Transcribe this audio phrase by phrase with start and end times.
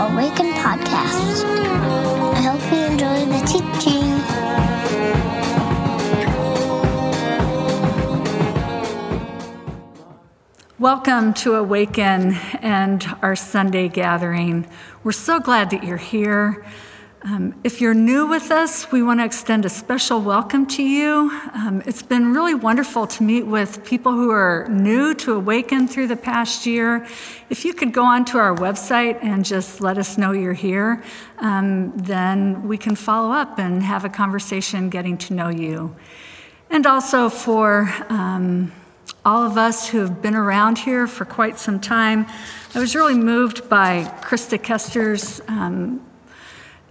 [0.00, 1.44] Awaken podcast.
[2.32, 4.08] I hope you enjoy the teaching.
[10.78, 12.32] Welcome to Awaken
[12.62, 14.66] and our Sunday gathering.
[15.04, 16.64] We're so glad that you're here.
[17.22, 21.30] Um, if you're new with us, we want to extend a special welcome to you.
[21.52, 26.06] Um, it's been really wonderful to meet with people who are new to Awaken through
[26.06, 27.06] the past year.
[27.50, 31.02] If you could go onto our website and just let us know you're here,
[31.40, 35.94] um, then we can follow up and have a conversation getting to know you.
[36.70, 38.72] And also for um,
[39.26, 42.24] all of us who have been around here for quite some time,
[42.74, 46.00] I was really moved by Krista Kester's um,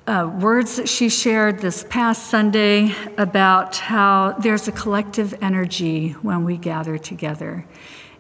[0.09, 6.43] uh, words that she shared this past Sunday about how there's a collective energy when
[6.43, 7.63] we gather together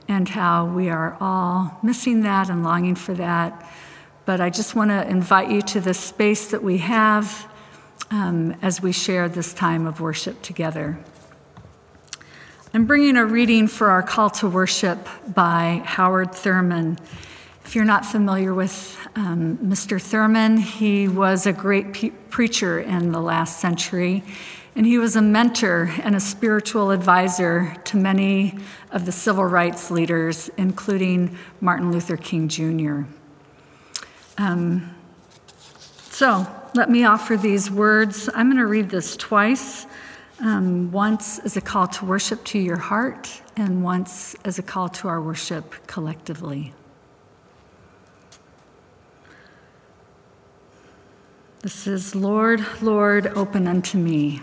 [0.07, 3.67] and how we are all missing that and longing for that.
[4.25, 7.51] But I just want to invite you to the space that we have
[8.11, 10.99] um, as we share this time of worship together.
[12.71, 16.99] I'm bringing a reading for our call to worship by Howard Thurman.
[17.69, 20.01] If you're not familiar with um, Mr.
[20.01, 24.23] Thurman, he was a great pe- preacher in the last century,
[24.75, 28.57] and he was a mentor and a spiritual advisor to many
[28.89, 33.01] of the civil rights leaders, including Martin Luther King Jr.
[34.39, 34.95] Um,
[36.09, 38.31] so, let me offer these words.
[38.33, 39.85] I'm going to read this twice.
[40.39, 44.89] Um, once as a call to worship to your heart, and once as a call
[44.89, 46.73] to our worship collectively.
[51.61, 54.39] This is Lord, Lord, open unto me.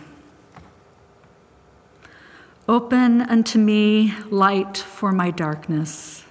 [2.69, 6.27] Open unto me light for my darkness.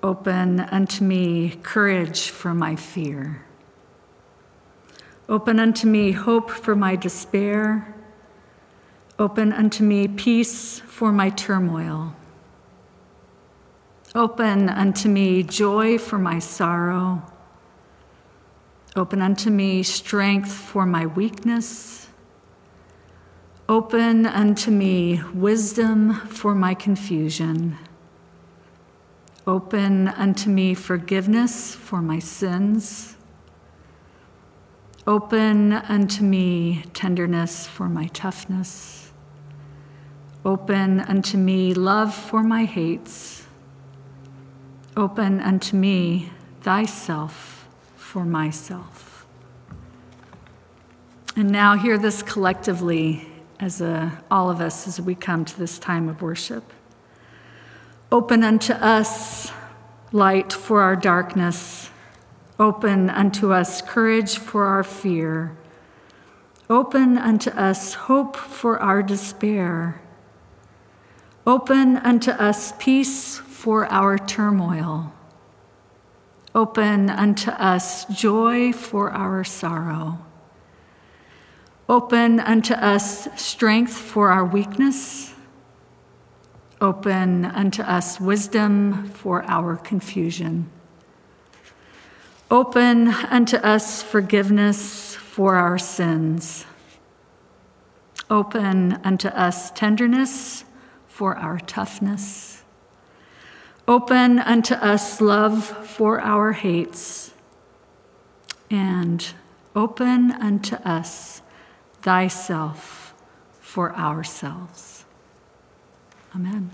[0.00, 3.44] Open unto me courage for my fear.
[5.28, 7.96] Open unto me hope for my despair.
[9.18, 12.14] Open unto me peace for my turmoil.
[14.14, 17.24] Open unto me joy for my sorrow.
[18.96, 22.08] Open unto me strength for my weakness.
[23.68, 27.76] Open unto me wisdom for my confusion.
[29.48, 33.16] Open unto me forgiveness for my sins.
[35.08, 39.12] Open unto me tenderness for my toughness.
[40.44, 43.48] Open unto me love for my hates.
[44.96, 46.30] Open unto me
[46.60, 47.53] thyself
[48.14, 49.26] for myself.
[51.34, 53.26] And now, hear this collectively
[53.58, 56.62] as a, all of us as we come to this time of worship.
[58.12, 59.50] Open unto us
[60.12, 61.90] light for our darkness.
[62.56, 65.56] Open unto us courage for our fear.
[66.70, 70.00] Open unto us hope for our despair.
[71.44, 75.12] Open unto us peace for our turmoil.
[76.54, 80.18] Open unto us joy for our sorrow.
[81.88, 85.34] Open unto us strength for our weakness.
[86.80, 90.70] Open unto us wisdom for our confusion.
[92.50, 96.66] Open unto us forgiveness for our sins.
[98.30, 100.64] Open unto us tenderness
[101.08, 102.53] for our toughness.
[103.86, 107.34] Open unto us love for our hates,
[108.70, 109.34] and
[109.76, 111.42] open unto us
[112.00, 113.12] thyself
[113.60, 115.04] for ourselves.
[116.34, 116.70] Amen.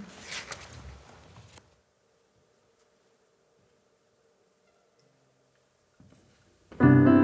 [6.81, 7.20] is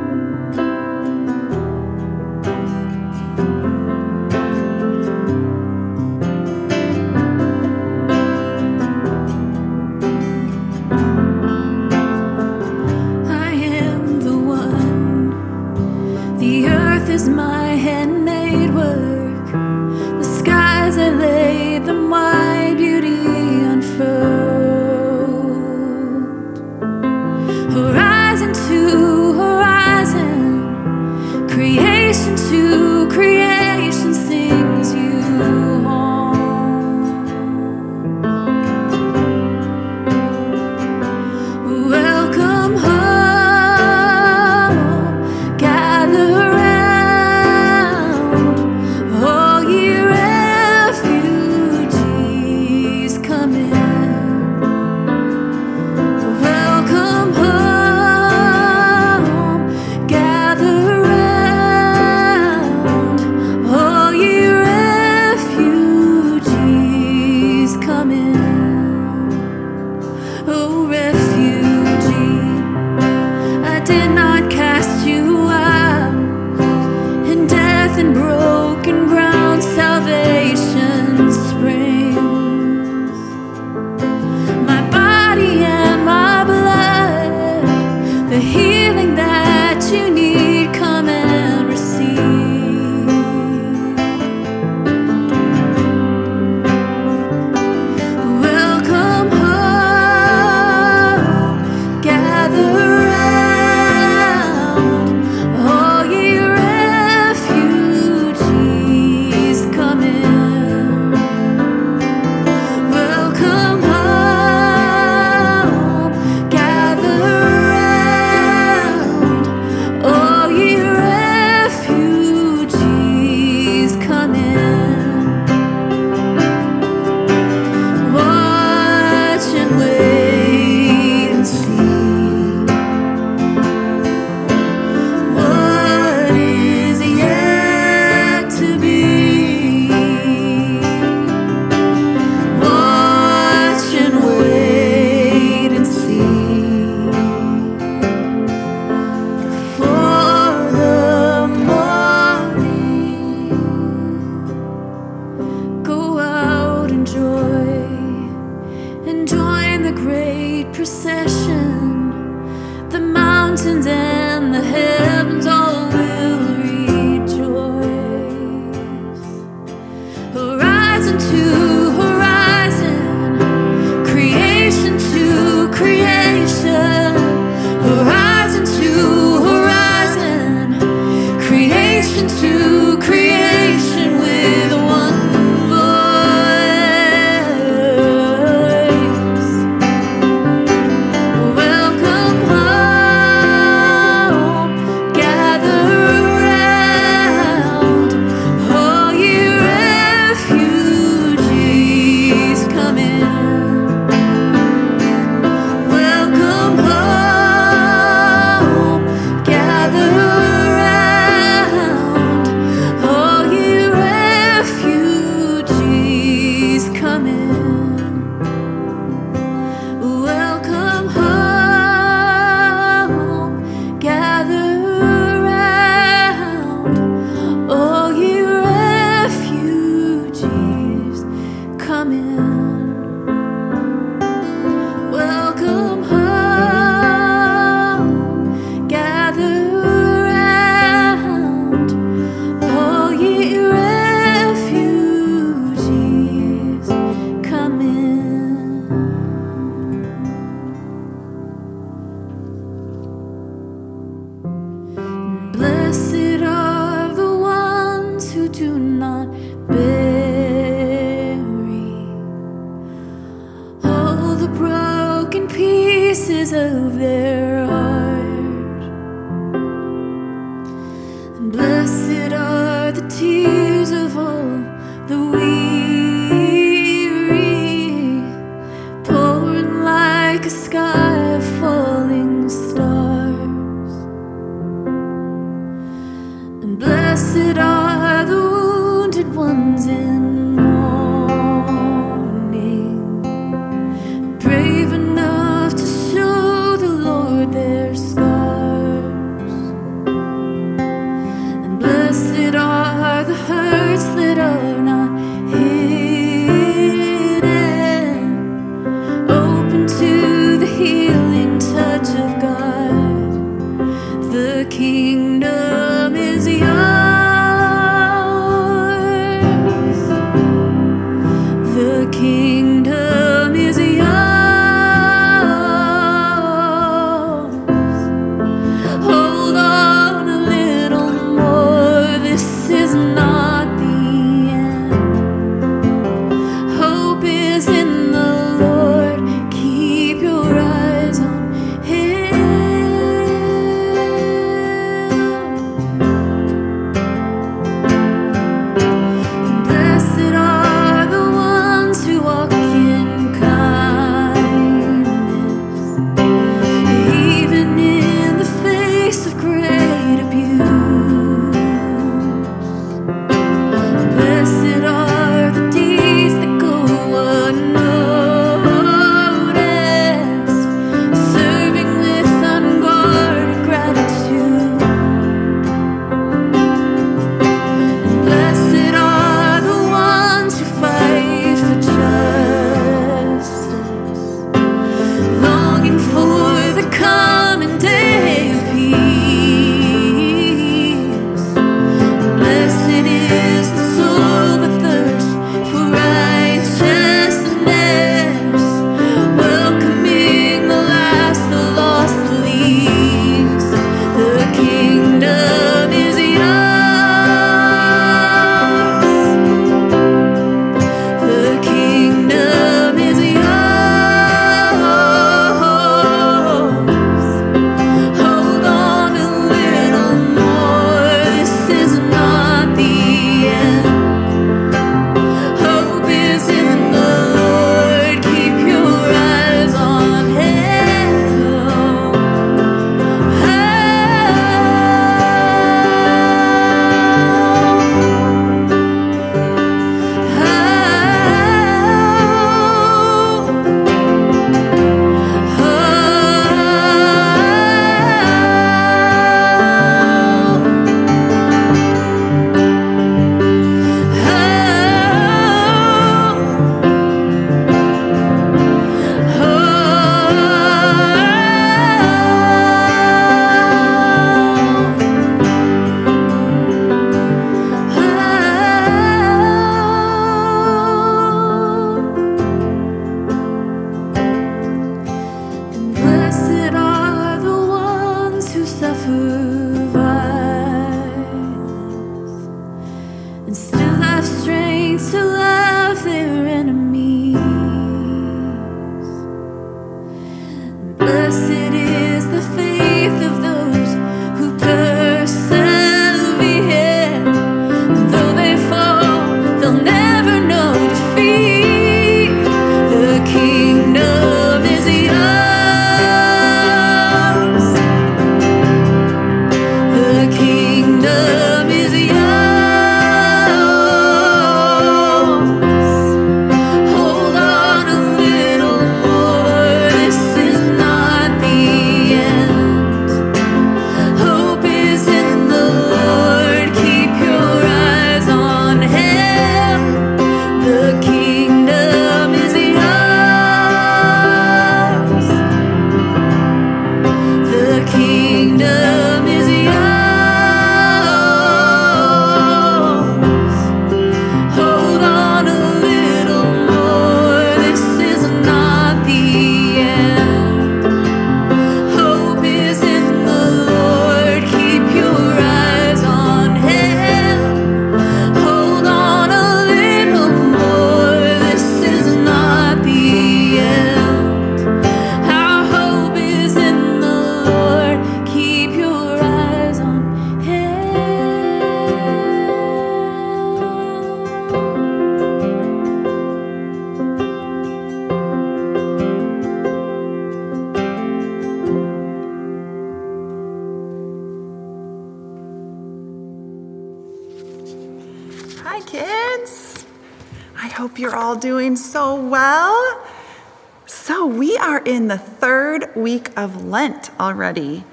[594.96, 597.84] in the third week of Lent already.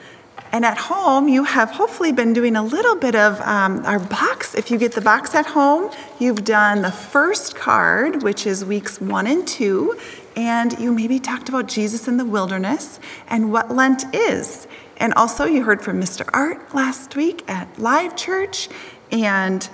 [0.53, 4.55] And at home, you have hopefully been doing a little bit of um, our box.
[4.55, 9.01] If you get the box at home, you've done the first card, which is weeks
[9.01, 10.00] one and two,
[10.38, 14.65] and you maybe talked about Jesus in the wilderness and what Lent is.
[14.95, 16.29] And also, you heard from Mr.
[16.31, 18.69] Art last week at Live Church.
[19.12, 19.67] And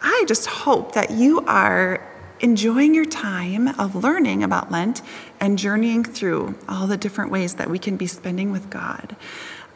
[0.00, 2.00] I just hope that you are
[2.40, 5.02] enjoying your time of learning about Lent
[5.40, 9.16] and journeying through all the different ways that we can be spending with God.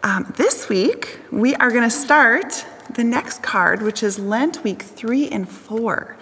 [0.02, 2.64] Um, this week, we are going to start
[2.94, 6.16] the next card, which is Lent week three and four.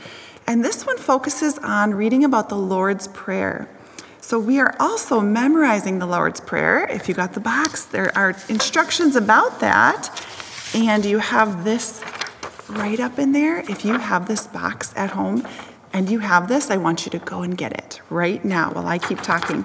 [0.47, 3.69] And this one focuses on reading about the Lord's Prayer.
[4.21, 6.87] So we are also memorizing the Lord's Prayer.
[6.91, 10.11] If you got the box, there are instructions about that.
[10.75, 12.03] And you have this
[12.69, 13.61] right up in there.
[13.71, 15.47] If you have this box at home,
[15.99, 18.87] and you have this, I want you to go and get it right now while
[18.87, 19.65] I keep talking.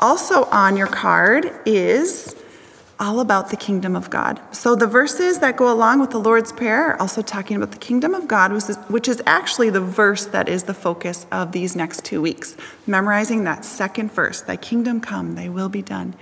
[0.00, 2.34] Also, on your card is
[2.98, 4.40] all about the kingdom of God.
[4.50, 7.78] So, the verses that go along with the Lord's Prayer are also talking about the
[7.78, 8.52] kingdom of God,
[8.88, 12.56] which is actually the verse that is the focus of these next two weeks.
[12.88, 16.16] Memorizing that second verse, Thy kingdom come, Thy will be done.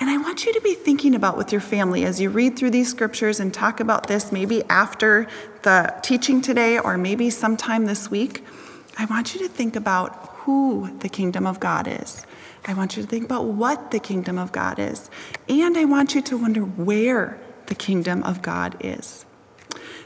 [0.00, 2.70] And I want you to be thinking about with your family as you read through
[2.70, 5.28] these scriptures and talk about this maybe after
[5.62, 8.42] the teaching today or maybe sometime this week.
[8.98, 12.26] I want you to think about who the kingdom of God is.
[12.66, 15.10] I want you to think about what the kingdom of God is.
[15.48, 19.24] And I want you to wonder where the kingdom of God is.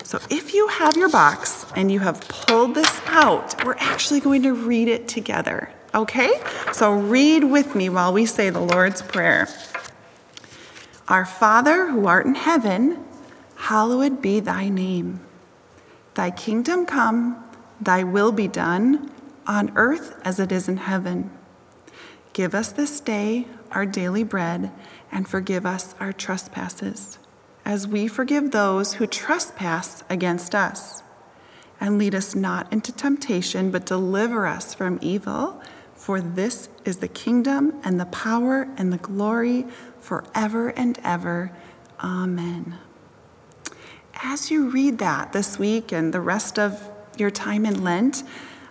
[0.04, 4.42] So if you have your box and you have pulled this out, we're actually going
[4.42, 5.70] to read it together.
[5.94, 6.30] Okay?
[6.72, 9.48] So read with me while we say the Lord's Prayer.
[11.08, 13.04] Our Father who art in heaven,
[13.56, 15.20] hallowed be thy name.
[16.14, 17.43] Thy kingdom come.
[17.84, 19.10] Thy will be done
[19.46, 21.30] on earth as it is in heaven.
[22.32, 24.72] Give us this day our daily bread
[25.12, 27.18] and forgive us our trespasses,
[27.64, 31.02] as we forgive those who trespass against us.
[31.78, 35.60] And lead us not into temptation, but deliver us from evil.
[35.94, 39.66] For this is the kingdom and the power and the glory
[39.98, 41.52] forever and ever.
[42.02, 42.78] Amen.
[44.22, 48.22] As you read that this week and the rest of your time in Lent,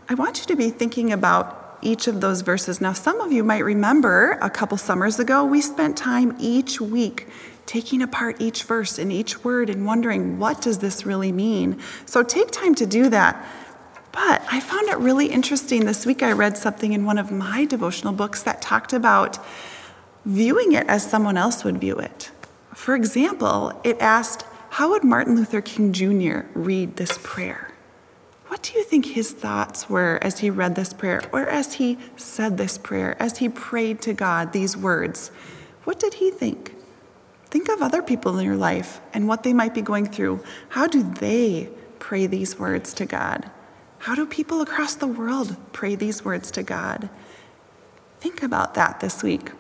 [0.10, 2.82] I want you to be thinking about each of those verses.
[2.82, 7.28] Now, some of you might remember a couple summers ago, we spent time each week
[7.66, 11.80] taking apart each verse and each word and wondering, what does this really mean?
[12.06, 13.46] So take time to do that.
[14.12, 15.86] But I found it really interesting.
[15.86, 19.40] This week I read something in one of my devotional books that talked about
[20.26, 22.32] viewing it as someone else would view it.
[22.74, 26.42] For example, it asked, How would Martin Luther King Jr.
[26.54, 27.73] read this prayer?
[28.54, 31.98] What do you think his thoughts were as he read this prayer, or as he
[32.16, 35.30] said this prayer, as he prayed to God these words?
[35.86, 36.76] What did he think?
[37.48, 40.44] Think of other people in your life and what they might be going through.
[40.70, 43.50] How do they pray these words to God?
[43.98, 47.10] How do people across the world pray these words to God?
[48.20, 49.52] Think about that this week.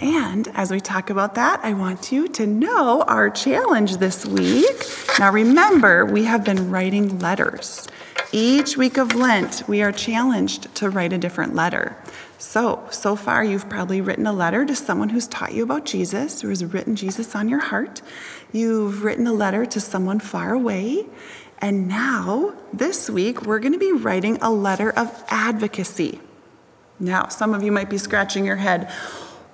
[0.00, 4.84] And as we talk about that, I want you to know our challenge this week.
[5.18, 7.88] Now, remember, we have been writing letters.
[8.34, 11.98] Each week of Lent, we are challenged to write a different letter.
[12.38, 16.40] So, so far, you've probably written a letter to someone who's taught you about Jesus,
[16.40, 18.00] who has written Jesus on your heart.
[18.50, 21.04] You've written a letter to someone far away.
[21.58, 26.18] And now, this week, we're going to be writing a letter of advocacy.
[26.98, 28.90] Now, some of you might be scratching your head.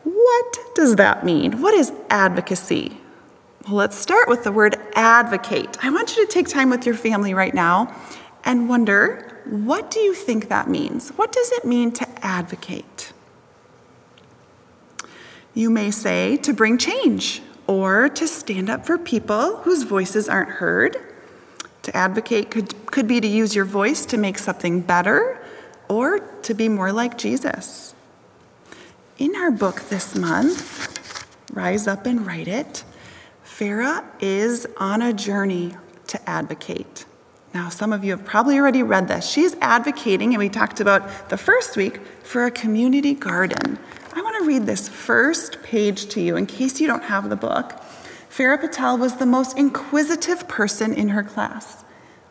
[0.05, 1.61] What does that mean?
[1.61, 2.97] What is advocacy?
[3.67, 5.85] Well, let's start with the word advocate.
[5.85, 7.93] I want you to take time with your family right now
[8.49, 11.11] and wonder what do you think that means?
[11.11, 13.13] What does it mean to advocate?
[15.53, 20.49] You may say to bring change or to stand up for people whose voices aren't
[20.49, 20.97] heard.
[21.83, 25.45] To advocate could, could be to use your voice to make something better
[25.89, 27.95] or to be more like Jesus.
[29.19, 32.85] In our book this month, Rise Up and Write It,
[33.45, 37.05] Farah is on a journey to advocate.
[37.55, 39.29] Now, some of you have probably already read this.
[39.29, 43.79] She's advocating, and we talked about the first week, for a community garden.
[44.15, 47.37] I want to read this first page to you in case you don't have the
[47.37, 47.73] book.
[48.29, 51.85] Farah Patel was the most inquisitive person in her class.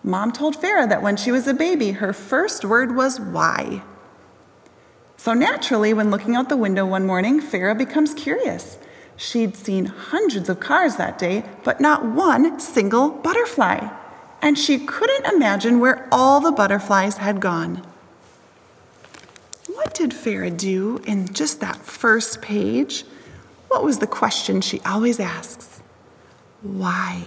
[0.04, 3.82] Mom told Farah that when she was a baby, her first word was why.
[5.18, 8.78] So naturally, when looking out the window one morning, Farah becomes curious.
[9.16, 13.90] She'd seen hundreds of cars that day, but not one single butterfly
[14.41, 17.86] and she couldn't imagine where all the butterflies had gone.
[19.73, 23.04] what did Farah do in just that first page?
[23.67, 25.82] What was the question she always asks?
[26.62, 27.26] Why?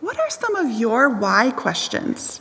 [0.00, 2.40] What are some of your why questions?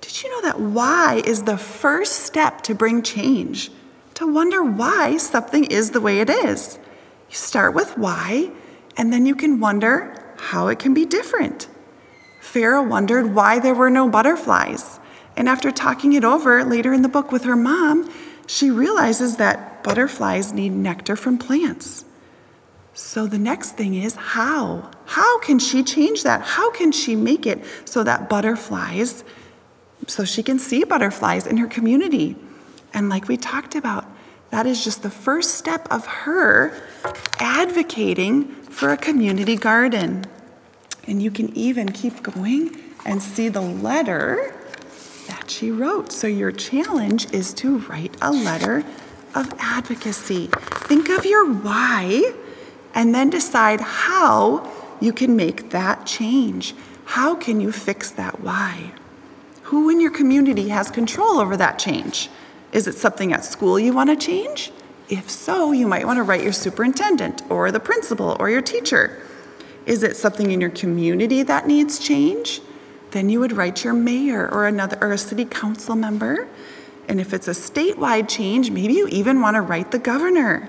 [0.00, 3.70] Did you know that why is the first step to bring change?
[4.14, 6.78] To wonder why something is the way it is.
[7.28, 8.50] You start with why,
[8.96, 11.68] and then you can wonder how it can be different.
[12.52, 15.00] Farah wondered why there were no butterflies.
[15.36, 18.10] And after talking it over later in the book with her mom,
[18.46, 22.04] she realizes that butterflies need nectar from plants.
[22.94, 24.90] So the next thing is how?
[25.04, 26.40] How can she change that?
[26.40, 29.24] How can she make it so that butterflies,
[30.06, 32.36] so she can see butterflies in her community?
[32.94, 34.06] And like we talked about,
[34.50, 36.72] that is just the first step of her
[37.38, 40.24] advocating for a community garden.
[41.06, 44.52] And you can even keep going and see the letter
[45.28, 46.12] that she wrote.
[46.12, 48.84] So your challenge is to write a letter
[49.34, 50.48] of advocacy.
[50.52, 52.32] Think of your why
[52.94, 56.74] and then decide how you can make that change.
[57.04, 58.92] How can you fix that why?
[59.64, 62.30] Who in your community has control over that change?
[62.72, 64.72] Is it something at school you want to change?
[65.08, 69.25] If so, you might want to write your superintendent or the principal or your teacher.
[69.86, 72.60] Is it something in your community that needs change?
[73.12, 76.48] Then you would write your mayor or another or a city council member.
[77.08, 80.68] And if it's a statewide change, maybe you even want to write the governor.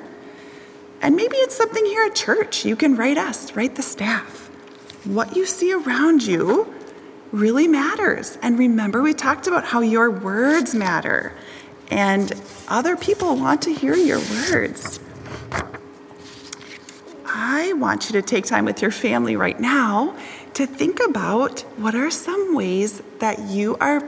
[1.01, 2.63] And maybe it's something here at church.
[2.63, 4.49] You can write us, write the staff.
[5.03, 6.73] What you see around you
[7.31, 8.37] really matters.
[8.41, 11.33] And remember, we talked about how your words matter,
[11.89, 12.33] and
[12.67, 14.99] other people want to hear your words.
[17.27, 20.15] I want you to take time with your family right now
[20.53, 24.01] to think about what are some ways that you are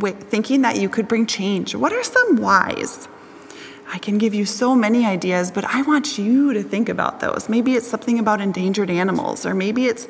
[0.00, 1.74] thinking that you could bring change.
[1.74, 3.08] What are some whys?
[3.92, 7.48] I can give you so many ideas, but I want you to think about those.
[7.48, 10.08] Maybe it's something about endangered animals, or maybe it's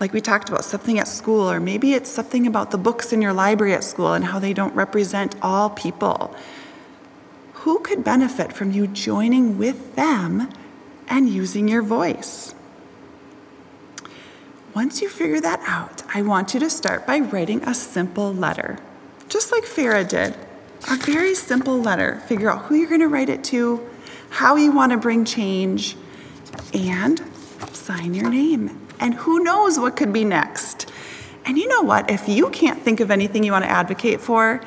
[0.00, 3.20] like we talked about, something at school, or maybe it's something about the books in
[3.20, 6.34] your library at school and how they don't represent all people.
[7.54, 10.48] Who could benefit from you joining with them
[11.08, 12.54] and using your voice?
[14.74, 18.78] Once you figure that out, I want you to start by writing a simple letter,
[19.28, 20.36] just like Farah did.
[20.88, 22.20] A very simple letter.
[22.26, 23.84] Figure out who you're going to write it to,
[24.30, 25.96] how you want to bring change,
[26.72, 27.20] and
[27.72, 28.86] sign your name.
[29.00, 30.90] And who knows what could be next.
[31.44, 32.10] And you know what?
[32.10, 34.60] If you can't think of anything you want to advocate for,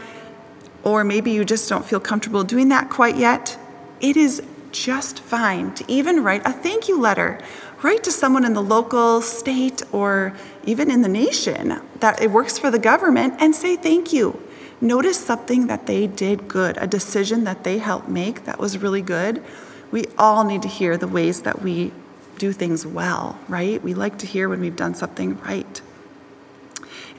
[0.84, 3.58] or maybe you just don't feel comfortable doing that quite yet,
[4.00, 7.40] it is just fine to even write a thank you letter.
[7.82, 10.34] Write to someone in the local, state, or
[10.66, 14.42] even in the nation that it works for the government and say thank you.
[14.80, 19.02] Notice something that they did good, a decision that they helped make that was really
[19.02, 19.44] good.
[19.92, 21.92] We all need to hear the ways that we
[22.38, 23.82] do things well, right?
[23.84, 25.82] We like to hear when we've done something right.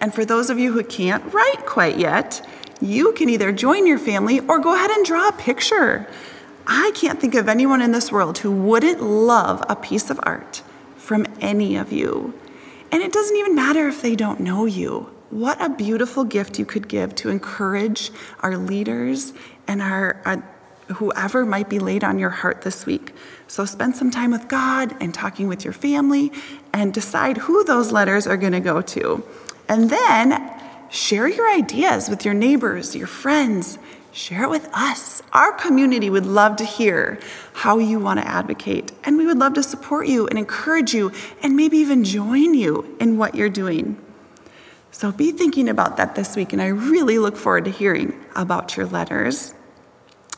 [0.01, 2.45] And for those of you who can't write quite yet,
[2.81, 6.09] you can either join your family or go ahead and draw a picture.
[6.67, 10.63] I can't think of anyone in this world who wouldn't love a piece of art
[10.97, 12.35] from any of you.
[12.91, 15.11] And it doesn't even matter if they don't know you.
[15.31, 19.33] What a beautiful gift you could give to encourage our leaders
[19.67, 20.37] and our uh,
[20.95, 23.15] whoever might be laid on your heart this week.
[23.47, 26.33] So spend some time with God and talking with your family
[26.73, 29.25] and decide who those letters are going to go to.
[29.69, 30.51] And then
[30.91, 33.79] share your ideas with your neighbors, your friends.
[34.13, 35.23] Share it with us.
[35.33, 37.19] Our community would love to hear
[37.55, 41.13] how you want to advocate, and we would love to support you and encourage you
[41.43, 43.97] and maybe even join you in what you're doing.
[44.91, 48.77] So be thinking about that this week, and I really look forward to hearing about
[48.77, 49.55] your letters.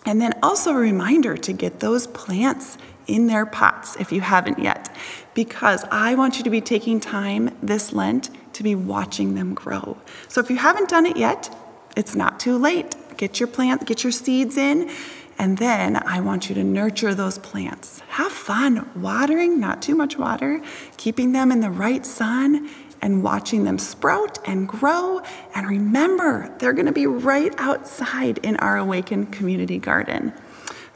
[0.06, 4.60] And then also a reminder to get those plants in their pots if you haven't
[4.60, 4.94] yet,
[5.34, 9.98] because I want you to be taking time this Lent to be watching them grow.
[10.28, 11.52] So if you haven't done it yet,
[11.96, 12.94] it's not too late.
[13.16, 14.90] Get your plant, get your seeds in,
[15.38, 18.00] and then I want you to nurture those plants.
[18.08, 20.60] Have fun watering, not too much water,
[20.96, 22.70] keeping them in the right sun
[23.02, 25.20] and watching them sprout and grow.
[25.54, 30.32] And remember, they're going to be right outside in our Awaken Community Garden.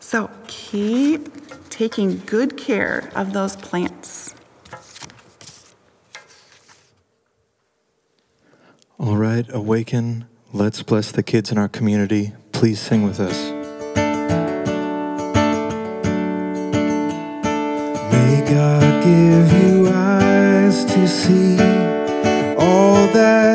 [0.01, 1.29] So keep
[1.69, 4.35] taking good care of those plants.
[8.99, 10.27] All right, Awaken.
[10.53, 12.33] Let's bless the kids in our community.
[12.53, 13.51] Please sing with us.
[18.13, 21.59] May God give you eyes to see
[22.57, 23.48] all that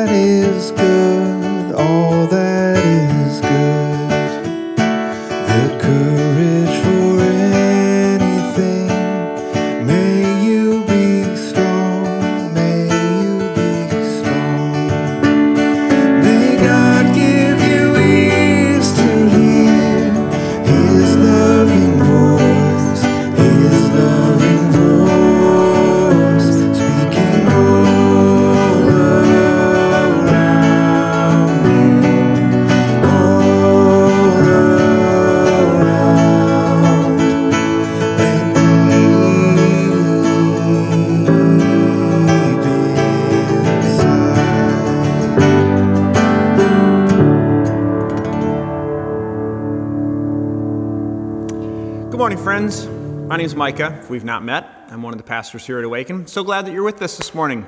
[54.04, 56.26] If we've not met, I'm one of the pastors here at Awaken.
[56.26, 57.66] So glad that you're with us this morning.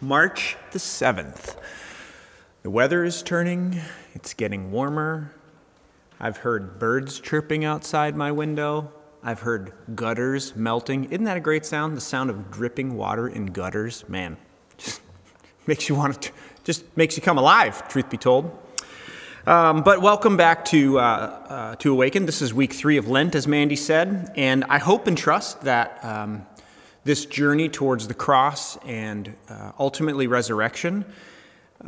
[0.00, 1.54] March the 7th.
[2.64, 3.80] The weather is turning,
[4.12, 5.32] it's getting warmer.
[6.18, 8.90] I've heard birds chirping outside my window.
[9.22, 11.04] I've heard gutters melting.
[11.04, 11.96] Isn't that a great sound?
[11.96, 14.08] The sound of dripping water in gutters.
[14.08, 14.36] Man,
[14.78, 15.00] just
[15.68, 16.32] makes you want to,
[16.64, 18.50] just makes you come alive, truth be told.
[19.46, 22.26] Um, but welcome back to, uh, uh, to Awaken.
[22.26, 24.30] This is week three of Lent, as Mandy said.
[24.36, 26.46] And I hope and trust that um,
[27.04, 31.06] this journey towards the cross and uh, ultimately resurrection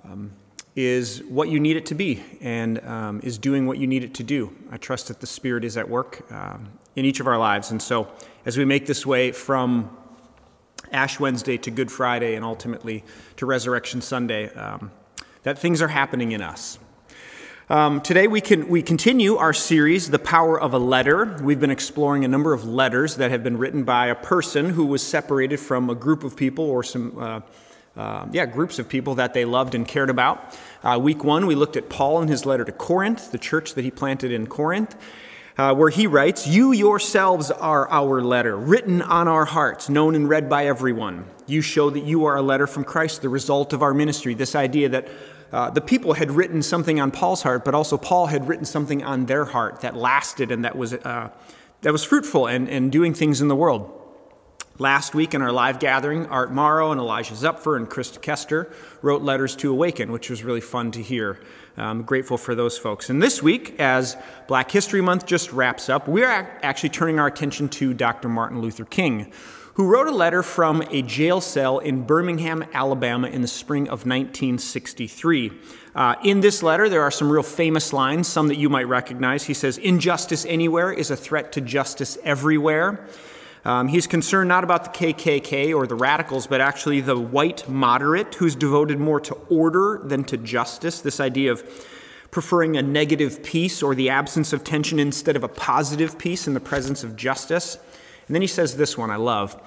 [0.03, 0.33] um,
[0.75, 4.15] is what you need it to be and um, is doing what you need it
[4.15, 4.57] to do.
[4.71, 7.71] I trust that the Spirit is at work um, in each of our lives.
[7.71, 8.09] And so,
[8.47, 9.95] as we make this way from
[10.91, 13.05] Ash Wednesday to Good Friday and ultimately
[13.37, 14.91] to Resurrection Sunday, um,
[15.43, 16.79] that things are happening in us.
[17.71, 21.71] Um, today we can we continue our series, "The Power of a Letter." We've been
[21.71, 25.61] exploring a number of letters that have been written by a person who was separated
[25.61, 27.17] from a group of people or some.
[27.19, 27.41] Uh,
[27.95, 30.59] uh, yeah, groups of people that they loved and cared about.
[30.83, 33.85] Uh, week one, we looked at Paul in his letter to Corinth, the church that
[33.85, 34.97] he planted in Corinth,
[35.59, 40.27] uh, where he writes, You yourselves are our letter, written on our hearts, known and
[40.27, 41.27] read by everyone.
[41.47, 44.33] You show that you are a letter from Christ, the result of our ministry.
[44.33, 45.09] This idea that
[45.53, 49.05] uh, the people had written something on Paul's heart, but also Paul had written something
[49.05, 51.31] on their heart that lasted and that was, uh,
[51.83, 53.99] that was fruitful and, and doing things in the world.
[54.79, 59.21] Last week in our live gathering, Art Morrow and Elijah Zupfer and Chris Kester wrote
[59.21, 61.39] letters to Awaken, which was really fun to hear.
[61.77, 63.11] I'm grateful for those folks.
[63.11, 64.17] And this week, as
[64.49, 68.31] Black History Month just wraps up, we're actually turning our attention to Dr.
[68.31, 69.33] Martin Luther King,
[69.75, 74.07] who wrote a letter from a jail cell in Birmingham, Alabama in the spring of
[74.07, 75.51] 1963.
[75.95, 79.45] Uh, in this letter, there are some real famous lines, some that you might recognize.
[79.45, 83.07] He says, Injustice anywhere is a threat to justice everywhere.
[83.65, 88.35] Um, he's concerned not about the KKK or the radicals, but actually the white moderate
[88.35, 91.01] who's devoted more to order than to justice.
[91.01, 91.63] This idea of
[92.31, 96.55] preferring a negative peace or the absence of tension instead of a positive peace in
[96.55, 97.79] the presence of justice.
[98.33, 99.61] And then he says this one I love.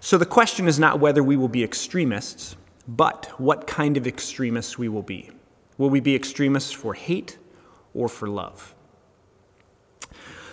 [0.00, 2.56] So the question is not whether we will be extremists,
[2.88, 5.30] but what kind of extremists we will be.
[5.76, 7.36] Will we be extremists for hate
[7.92, 8.74] or for love?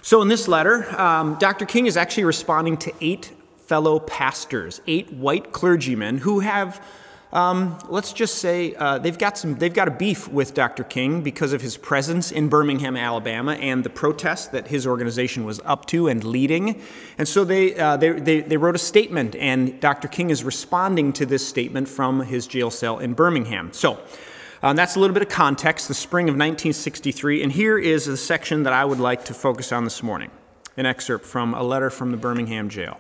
[0.01, 1.65] So, in this letter, um, Dr.
[1.65, 6.85] King is actually responding to eight fellow pastors, eight white clergymen who have,
[7.35, 10.85] um, let's just say, uh, they've got some, they've got a beef with Dr.
[10.85, 15.59] King because of his presence in Birmingham, Alabama, and the protests that his organization was
[15.65, 16.81] up to and leading.
[17.17, 20.07] And so they, uh, they, they, they wrote a statement, and Dr.
[20.07, 23.71] King is responding to this statement from his jail cell in Birmingham.
[23.73, 23.99] So.
[24.63, 28.17] Um, that's a little bit of context, the spring of 1963, and here is the
[28.17, 30.31] section that I would like to focus on this morning
[30.75, 32.99] an excerpt from a letter from the Birmingham jail.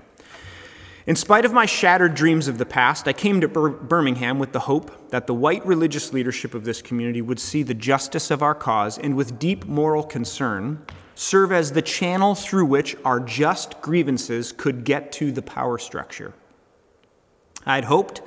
[1.07, 4.53] In spite of my shattered dreams of the past, I came to Bir- Birmingham with
[4.53, 8.41] the hope that the white religious leadership of this community would see the justice of
[8.41, 13.79] our cause and, with deep moral concern, serve as the channel through which our just
[13.81, 16.33] grievances could get to the power structure.
[17.67, 18.23] I had hoped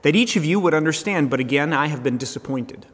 [0.00, 2.86] that each of you would understand, but again, I have been disappointed.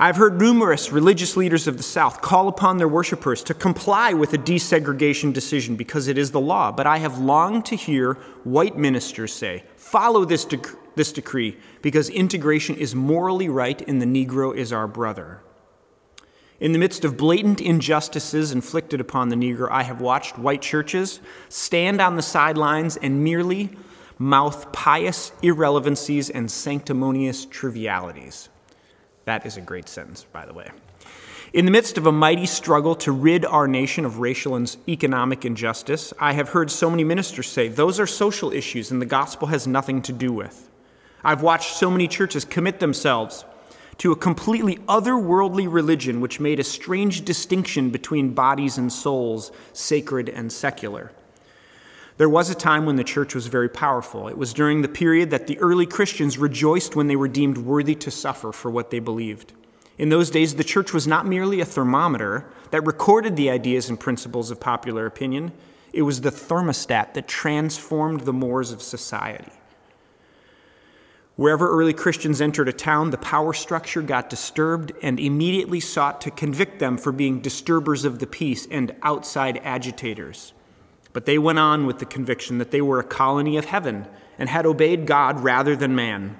[0.00, 4.32] I've heard numerous religious leaders of the South call upon their worshipers to comply with
[4.32, 8.78] a desegregation decision because it is the law, but I have longed to hear white
[8.78, 14.56] ministers say, follow this, dec- this decree because integration is morally right and the Negro
[14.56, 15.42] is our brother.
[16.60, 21.18] In the midst of blatant injustices inflicted upon the Negro, I have watched white churches
[21.48, 23.70] stand on the sidelines and merely
[24.16, 28.48] mouth pious irrelevancies and sanctimonious trivialities.
[29.28, 30.70] That is a great sentence, by the way.
[31.52, 35.44] In the midst of a mighty struggle to rid our nation of racial and economic
[35.44, 39.48] injustice, I have heard so many ministers say those are social issues and the gospel
[39.48, 40.70] has nothing to do with.
[41.22, 43.44] I've watched so many churches commit themselves
[43.98, 50.30] to a completely otherworldly religion which made a strange distinction between bodies and souls, sacred
[50.30, 51.12] and secular.
[52.18, 54.26] There was a time when the church was very powerful.
[54.26, 57.94] It was during the period that the early Christians rejoiced when they were deemed worthy
[57.94, 59.52] to suffer for what they believed.
[59.98, 64.00] In those days, the church was not merely a thermometer that recorded the ideas and
[64.00, 65.52] principles of popular opinion,
[65.92, 69.52] it was the thermostat that transformed the mores of society.
[71.36, 76.32] Wherever early Christians entered a town, the power structure got disturbed and immediately sought to
[76.32, 80.52] convict them for being disturbers of the peace and outside agitators.
[81.12, 84.06] But they went on with the conviction that they were a colony of heaven
[84.38, 86.36] and had obeyed God rather than man.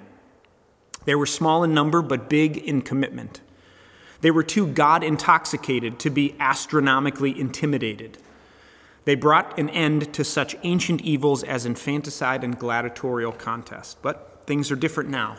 [1.05, 3.41] They were small in number but big in commitment.
[4.21, 8.19] They were too God intoxicated to be astronomically intimidated.
[9.05, 14.03] They brought an end to such ancient evils as infanticide and gladiatorial contest.
[14.03, 15.39] But things are different now.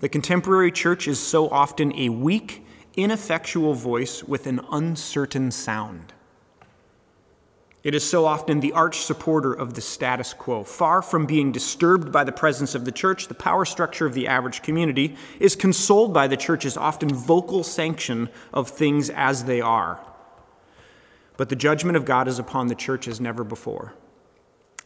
[0.00, 2.64] The contemporary church is so often a weak,
[2.96, 6.12] ineffectual voice with an uncertain sound.
[7.82, 10.62] It is so often the arch supporter of the status quo.
[10.62, 14.28] Far from being disturbed by the presence of the church, the power structure of the
[14.28, 20.00] average community is consoled by the church's often vocal sanction of things as they are.
[21.36, 23.94] But the judgment of God is upon the church as never before.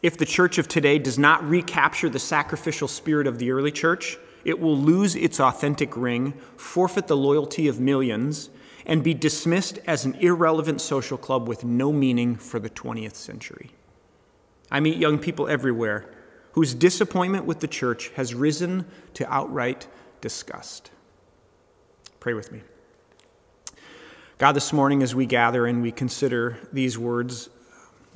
[0.03, 4.17] If the church of today does not recapture the sacrificial spirit of the early church,
[4.45, 8.49] it will lose its authentic ring, forfeit the loyalty of millions,
[8.87, 13.71] and be dismissed as an irrelevant social club with no meaning for the 20th century.
[14.71, 16.09] I meet young people everywhere
[16.53, 19.87] whose disappointment with the church has risen to outright
[20.21, 20.91] disgust.
[22.21, 22.63] Pray with me.
[24.39, 27.49] God, this morning as we gather and we consider these words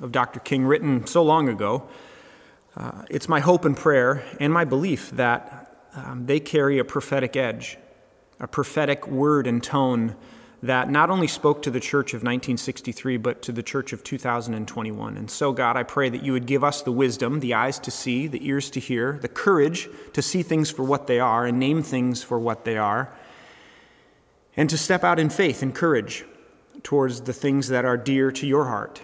[0.01, 0.41] of Dr.
[0.41, 1.89] King written so long ago,
[2.77, 7.37] uh, it's my hope and prayer and my belief that um, they carry a prophetic
[7.37, 7.77] edge,
[8.39, 10.17] a prophetic word and tone
[10.63, 15.17] that not only spoke to the church of 1963, but to the church of 2021.
[15.17, 17.91] And so, God, I pray that you would give us the wisdom, the eyes to
[17.91, 21.59] see, the ears to hear, the courage to see things for what they are and
[21.59, 23.11] name things for what they are,
[24.57, 26.25] and to step out in faith and courage
[26.83, 29.01] towards the things that are dear to your heart.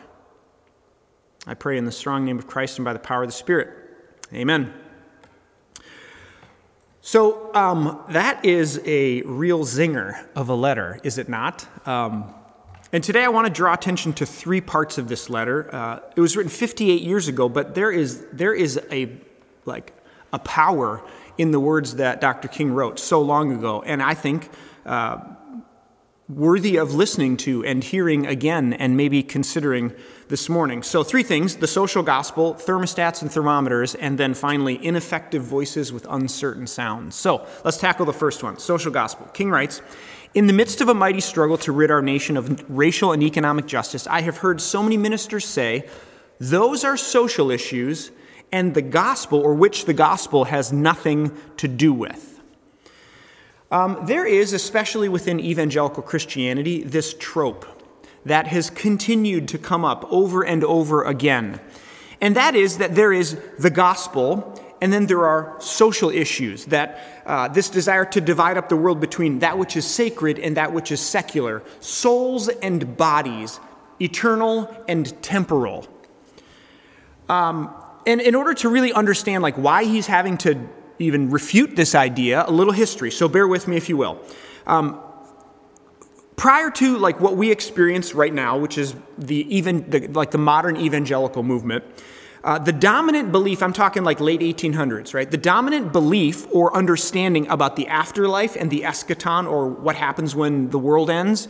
[1.47, 3.71] I pray in the strong name of Christ and by the power of the Spirit.
[4.35, 4.75] Amen.
[7.07, 11.65] So um, that is a real zinger of a letter, is it not?
[11.87, 12.35] Um,
[12.93, 15.73] and today I want to draw attention to three parts of this letter.
[15.73, 19.09] Uh, it was written 58 years ago, but there is there is a
[19.67, 19.93] like
[20.33, 21.01] a power
[21.39, 22.49] in the words that Dr.
[22.49, 24.51] King wrote so long ago, and I think.
[24.85, 25.36] Uh,
[26.29, 29.93] worthy of listening to and hearing again and maybe considering
[30.29, 30.83] this morning.
[30.83, 36.07] So, three things the social gospel, thermostats and thermometers, and then finally, ineffective voices with
[36.11, 37.15] uncertain sounds.
[37.15, 39.27] So, let's tackle the first one social gospel.
[39.27, 39.83] King writes,
[40.35, 43.67] in the midst of a mighty struggle to rid our nation of racial and economic
[43.67, 45.89] justice, I have heard so many ministers say,
[46.39, 48.11] those are social issues,
[48.53, 52.36] and the gospel, or which the gospel has nothing to do with.
[53.71, 57.67] Um, there is, especially within evangelical Christianity, this trope
[58.25, 61.61] that has continued to come up over and over again.
[62.21, 67.23] And that is that there is the gospel, and then there are social issues, that
[67.27, 70.73] uh, this desire to divide up the world between that which is sacred and that
[70.73, 73.61] which is secular, souls and bodies,
[74.01, 75.87] eternal and temporal.
[77.29, 77.75] Um,
[78.07, 82.45] and in order to really understand like why he's having to even refute this idea,
[82.47, 83.11] a little history.
[83.11, 84.21] So bear with me if you will.
[84.67, 85.01] Um,
[86.37, 90.39] prior to like what we experience right now, which is the even the, like the
[90.39, 91.85] modern evangelical movement,
[92.45, 95.29] uh, the dominant belief, I'm talking like late 1800s, right?
[95.29, 100.71] The dominant belief or understanding about the afterlife and the eschaton or what happens when
[100.71, 101.49] the world ends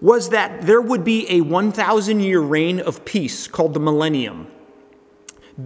[0.00, 4.48] was that there would be a 1,000 year reign of peace called the millennium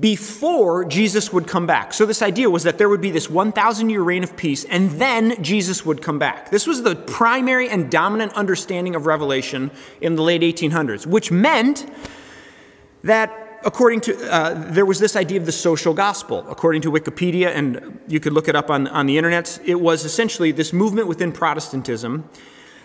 [0.01, 1.95] before Jesus would come back.
[1.95, 4.91] So, this idea was that there would be this 1,000 year reign of peace, and
[4.93, 6.51] then Jesus would come back.
[6.51, 9.71] This was the primary and dominant understanding of Revelation
[10.01, 11.91] in the late 1800s, which meant
[13.03, 16.45] that according to, uh, there was this idea of the social gospel.
[16.49, 20.05] According to Wikipedia, and you could look it up on, on the internet, it was
[20.05, 22.29] essentially this movement within Protestantism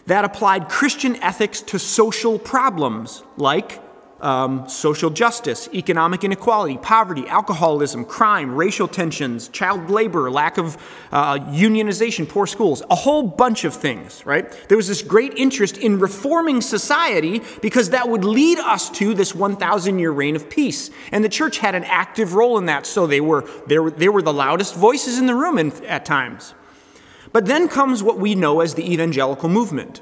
[0.06, 3.82] that applied Christian ethics to social problems like
[4.24, 10.78] um, social justice, economic inequality, poverty, alcoholism, crime, racial tensions, child labor, lack of
[11.12, 14.50] uh, unionization, poor schools, a whole bunch of things, right?
[14.70, 19.36] There was this great interest in reforming society because that would lead us to this
[19.36, 20.90] 1,000 year reign of peace.
[21.12, 24.10] And the church had an active role in that, so they were, they were, they
[24.10, 26.54] were the loudest voices in the room in, at times.
[27.34, 30.02] But then comes what we know as the evangelical movement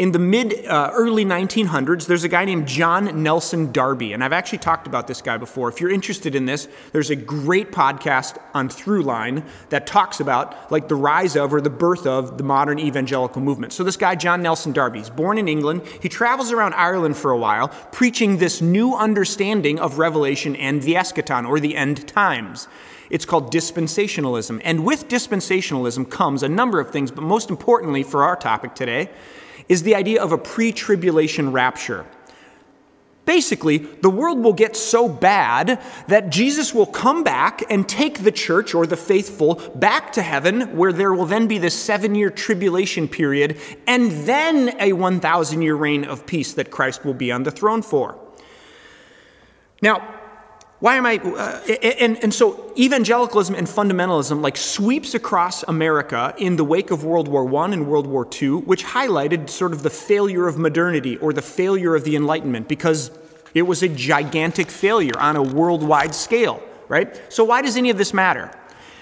[0.00, 4.32] in the mid uh, early 1900s, there's a guy named John Nelson Darby, and I've
[4.32, 5.68] actually talked about this guy before.
[5.68, 10.88] If you're interested in this, there's a great podcast on Throughline that talks about like
[10.88, 13.74] the rise of or the birth of the modern evangelical movement.
[13.74, 15.82] So this guy John Nelson Darby is born in England.
[16.00, 20.94] He travels around Ireland for a while, preaching this new understanding of Revelation and the
[20.94, 22.68] eschaton or the end times.
[23.10, 24.62] It's called dispensationalism.
[24.64, 29.10] And with dispensationalism comes a number of things, but most importantly for our topic today,
[29.68, 32.06] is the idea of a pre tribulation rapture.
[33.26, 38.32] Basically, the world will get so bad that Jesus will come back and take the
[38.32, 42.30] church or the faithful back to heaven, where there will then be this seven year
[42.30, 43.56] tribulation period,
[43.86, 47.82] and then a 1,000 year reign of peace that Christ will be on the throne
[47.82, 48.18] for.
[49.80, 50.19] Now,
[50.80, 51.18] why am I?
[51.18, 57.04] Uh, and, and so evangelicalism and fundamentalism like sweeps across America in the wake of
[57.04, 61.18] World War I and World War II, which highlighted sort of the failure of modernity
[61.18, 63.10] or the failure of the Enlightenment because
[63.52, 67.20] it was a gigantic failure on a worldwide scale, right?
[67.30, 68.50] So why does any of this matter?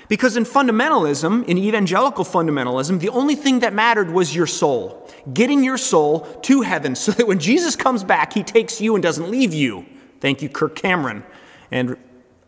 [0.09, 5.63] Because in fundamentalism, in evangelical fundamentalism, the only thing that mattered was your soul, getting
[5.63, 9.31] your soul to heaven so that when Jesus comes back, he takes you and doesn't
[9.31, 9.87] leave you.
[10.19, 11.23] Thank you, Kirk Cameron
[11.71, 11.97] and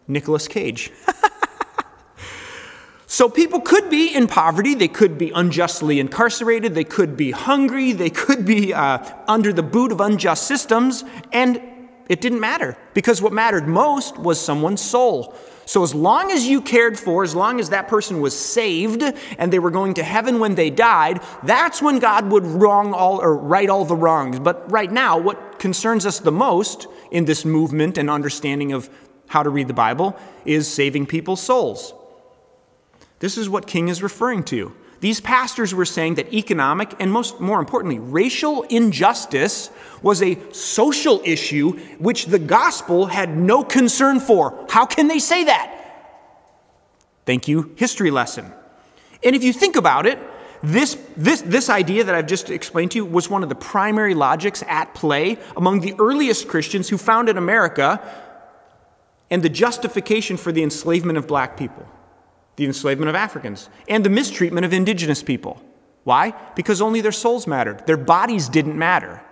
[0.09, 0.91] Nicolas Cage.
[3.07, 7.93] so people could be in poverty, they could be unjustly incarcerated, they could be hungry,
[7.93, 8.99] they could be uh,
[9.29, 11.63] under the boot of unjust systems, and
[12.09, 15.35] it didn't matter because what mattered most was someone's soul.
[15.65, 19.05] So, as long as you cared for, as long as that person was saved
[19.39, 23.21] and they were going to heaven when they died, that's when God would wrong all
[23.21, 24.41] or right all the wrongs.
[24.41, 28.91] But right now, what concerns us the most in this movement and understanding of
[29.31, 31.95] how to read the Bible is saving people's souls.
[33.21, 34.75] This is what King is referring to.
[34.99, 39.71] These pastors were saying that economic and most more importantly, racial injustice
[40.03, 44.67] was a social issue which the gospel had no concern for.
[44.69, 45.77] How can they say that?
[47.25, 48.53] Thank you, history lesson.
[49.23, 50.19] And if you think about it,
[50.63, 54.15] this, this, this idea that I've just explained to you was one of the primary
[54.15, 58.03] logics at play among the earliest Christians who founded America
[59.31, 61.87] and the justification for the enslavement of black people,
[62.57, 65.63] the enslavement of Africans, and the mistreatment of indigenous people.
[66.05, 66.35] Why?
[66.57, 69.23] Because only their souls mattered, their bodies didn't matter.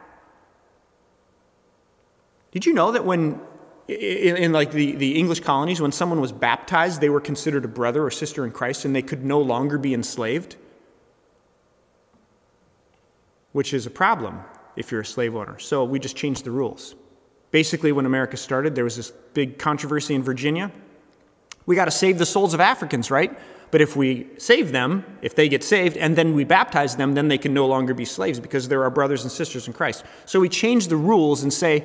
[2.53, 3.41] Did you know that when,
[3.89, 7.69] in, in, like the, the English colonies, when someone was baptized, they were considered a
[7.69, 10.57] brother or sister in Christ and they could no longer be enslaved?
[13.53, 14.41] Which is a problem
[14.77, 15.59] if you're a slave owner.
[15.59, 16.95] So we just changed the rules.
[17.51, 20.71] Basically, when America started, there was this big controversy in Virginia.
[21.67, 23.37] We got to save the souls of Africans, right?
[23.71, 27.29] But if we save them, if they get saved, and then we baptize them, then
[27.29, 30.05] they can no longer be slaves because they're our brothers and sisters in Christ.
[30.25, 31.85] So we change the rules and say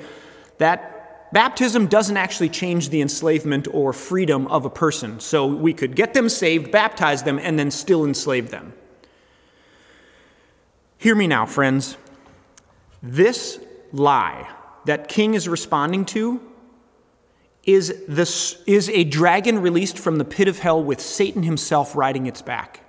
[0.59, 5.20] that baptism doesn't actually change the enslavement or freedom of a person.
[5.20, 8.74] So we could get them saved, baptize them, and then still enslave them.
[10.97, 11.97] Hear me now, friends.
[13.01, 13.59] This
[13.91, 14.49] lie
[14.86, 16.41] that King is responding to
[17.63, 22.25] is, this, is a dragon released from the pit of hell with Satan himself riding
[22.25, 22.81] its back.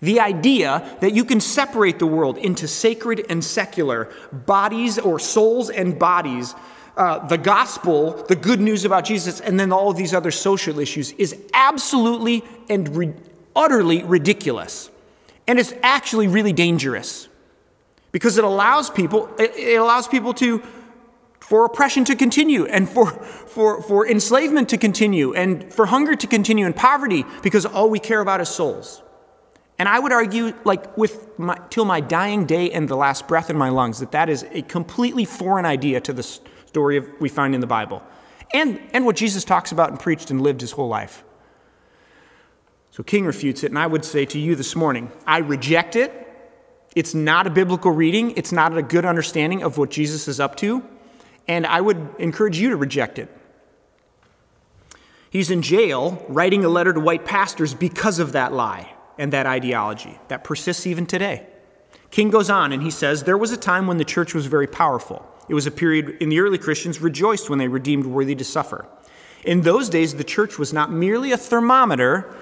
[0.00, 5.70] The idea that you can separate the world into sacred and secular, bodies or souls
[5.70, 6.56] and bodies,
[6.96, 10.80] uh, the gospel, the good news about Jesus, and then all of these other social
[10.80, 13.14] issues is absolutely and re-
[13.54, 14.90] utterly ridiculous.
[15.46, 17.28] And it's actually really dangerous
[18.10, 20.62] because it allows people, it, it allows people to
[21.52, 26.26] for oppression to continue and for, for, for enslavement to continue and for hunger to
[26.26, 29.02] continue and poverty because all we care about is souls.
[29.78, 33.50] And I would argue, like, with my, till my dying day and the last breath
[33.50, 37.28] in my lungs, that that is a completely foreign idea to the story of, we
[37.28, 38.02] find in the Bible
[38.54, 41.22] and, and what Jesus talks about and preached and lived his whole life.
[42.92, 46.14] So King refutes it, and I would say to you this morning I reject it.
[46.96, 50.56] It's not a biblical reading, it's not a good understanding of what Jesus is up
[50.56, 50.82] to
[51.48, 53.28] and I would encourage you to reject it.
[55.30, 59.46] He's in jail writing a letter to white pastors because of that lie and that
[59.46, 61.46] ideology that persists even today.
[62.10, 64.66] King goes on and he says, There was a time when the church was very
[64.66, 65.26] powerful.
[65.48, 68.44] It was a period in the early Christians rejoiced when they were deemed worthy to
[68.44, 68.86] suffer.
[69.44, 72.36] In those days, the church was not merely a thermometer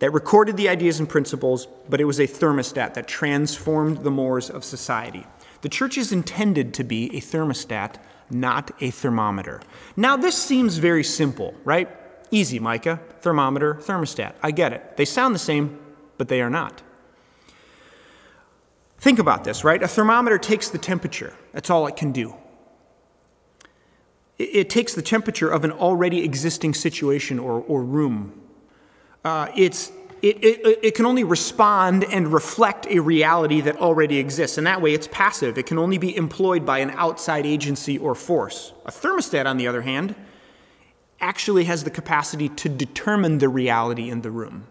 [0.00, 4.50] that recorded the ideas and principles, but it was a thermostat that transformed the mores
[4.50, 5.26] of society.
[5.62, 7.96] The church is intended to be a thermostat,
[8.30, 9.60] not a thermometer.
[9.96, 11.88] Now, this seems very simple, right?
[12.30, 13.00] Easy, Micah.
[13.20, 14.34] Thermometer, thermostat.
[14.42, 14.96] I get it.
[14.96, 15.78] They sound the same,
[16.18, 16.82] but they are not.
[18.98, 19.82] Think about this, right?
[19.82, 21.34] A thermometer takes the temperature.
[21.52, 22.34] That's all it can do.
[24.38, 28.40] It, takes the temperature of an already existing situation or, or room.
[29.24, 29.92] Uh, it's,
[30.22, 34.56] it, it, it, can only respond and reflect a reality that already exists.
[34.56, 35.58] And that way, it's passive.
[35.58, 38.72] It can only be employed by an outside agency or force.
[38.86, 40.14] A thermostat, on the other hand,
[41.20, 44.68] actually has the capacity to determine the reality in the room.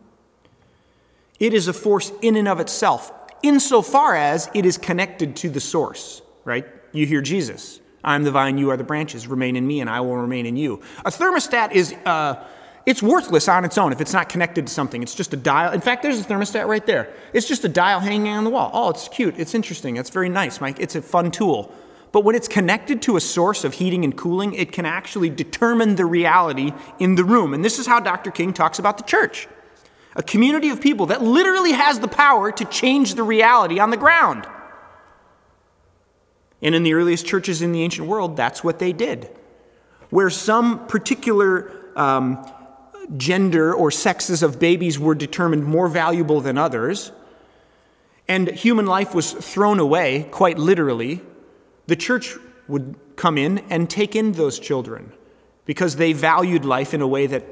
[1.38, 3.12] It is a force in and of itself,
[3.44, 6.66] insofar as it is connected to the source, right?
[6.94, 9.28] You hear Jesus I'm the vine, you are the branches.
[9.28, 10.82] Remain in me, and I will remain in you.
[11.06, 11.94] A thermostat is.
[12.06, 12.42] Uh,
[12.86, 15.04] it's worthless on its own if it's not connected to something.
[15.04, 15.72] It's just a dial.
[15.72, 17.14] In fact, there's a thermostat right there.
[17.34, 18.72] It's just a dial hanging on the wall.
[18.74, 19.36] Oh, it's cute.
[19.38, 19.98] It's interesting.
[19.98, 20.80] It's very nice, Mike.
[20.80, 21.72] It's a fun tool.
[22.12, 25.96] But when it's connected to a source of heating and cooling, it can actually determine
[25.96, 27.54] the reality in the room.
[27.54, 28.32] And this is how Dr.
[28.32, 29.48] King talks about the church
[30.14, 33.98] a community of people that literally has the power to change the reality on the
[33.98, 34.46] ground.
[36.62, 39.30] And in the earliest churches in the ancient world, that's what they did.
[40.10, 42.46] Where some particular um,
[43.18, 47.12] gender or sexes of babies were determined more valuable than others,
[48.28, 51.22] and human life was thrown away, quite literally,
[51.88, 52.36] the church
[52.68, 55.12] would come in and take in those children
[55.66, 57.44] because they valued life in a way that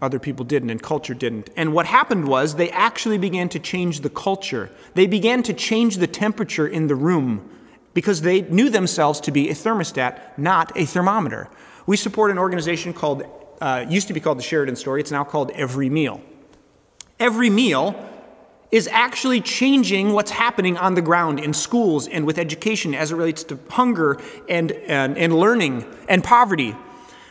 [0.00, 1.48] other people didn't and culture didn't.
[1.56, 4.70] And what happened was they actually began to change the culture.
[4.94, 7.48] They began to change the temperature in the room
[7.94, 11.48] because they knew themselves to be a thermostat, not a thermometer.
[11.86, 13.22] We support an organization called,
[13.62, 16.20] uh, used to be called the Sheridan Story, it's now called Every Meal.
[17.20, 17.94] Every Meal
[18.72, 23.14] is actually changing what's happening on the ground in schools and with education as it
[23.14, 26.74] relates to hunger and, and, and learning and poverty.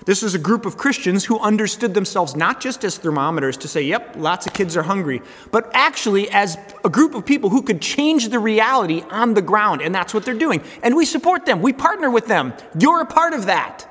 [0.05, 3.81] This is a group of Christians who understood themselves not just as thermometers to say,
[3.81, 5.21] yep, lots of kids are hungry,
[5.51, 9.81] but actually as a group of people who could change the reality on the ground.
[9.81, 10.63] And that's what they're doing.
[10.81, 12.53] And we support them, we partner with them.
[12.79, 13.90] You're a part of that.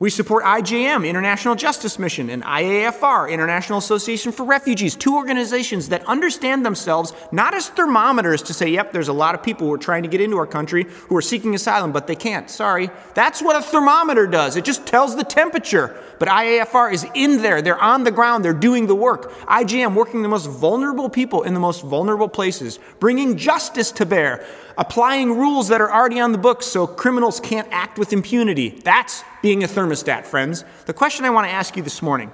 [0.00, 6.04] We support IJM, International Justice Mission, and IAFR, International Association for Refugees, two organizations that
[6.06, 9.78] understand themselves not as thermometers to say, yep, there's a lot of people who are
[9.78, 12.50] trying to get into our country who are seeking asylum, but they can't.
[12.50, 12.90] Sorry.
[13.14, 14.56] That's what a thermometer does.
[14.56, 15.96] It just tells the temperature.
[16.18, 17.62] But IAFR is in there.
[17.62, 18.44] They're on the ground.
[18.44, 19.30] They're doing the work.
[19.42, 24.44] IJM working the most vulnerable people in the most vulnerable places, bringing justice to bear,
[24.76, 28.70] applying rules that are already on the books so criminals can't act with impunity.
[28.84, 30.64] That's being a thermostat, friends.
[30.86, 32.32] The question I want to ask you this morning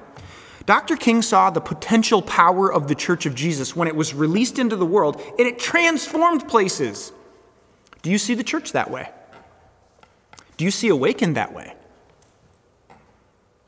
[0.67, 0.97] Dr.
[0.97, 4.77] King saw the potential power of the Church of Jesus when it was released into
[4.77, 7.13] the world and it transformed places.
[8.03, 9.11] Do you see the church that way?
[10.57, 11.75] Do you see Awakened that way?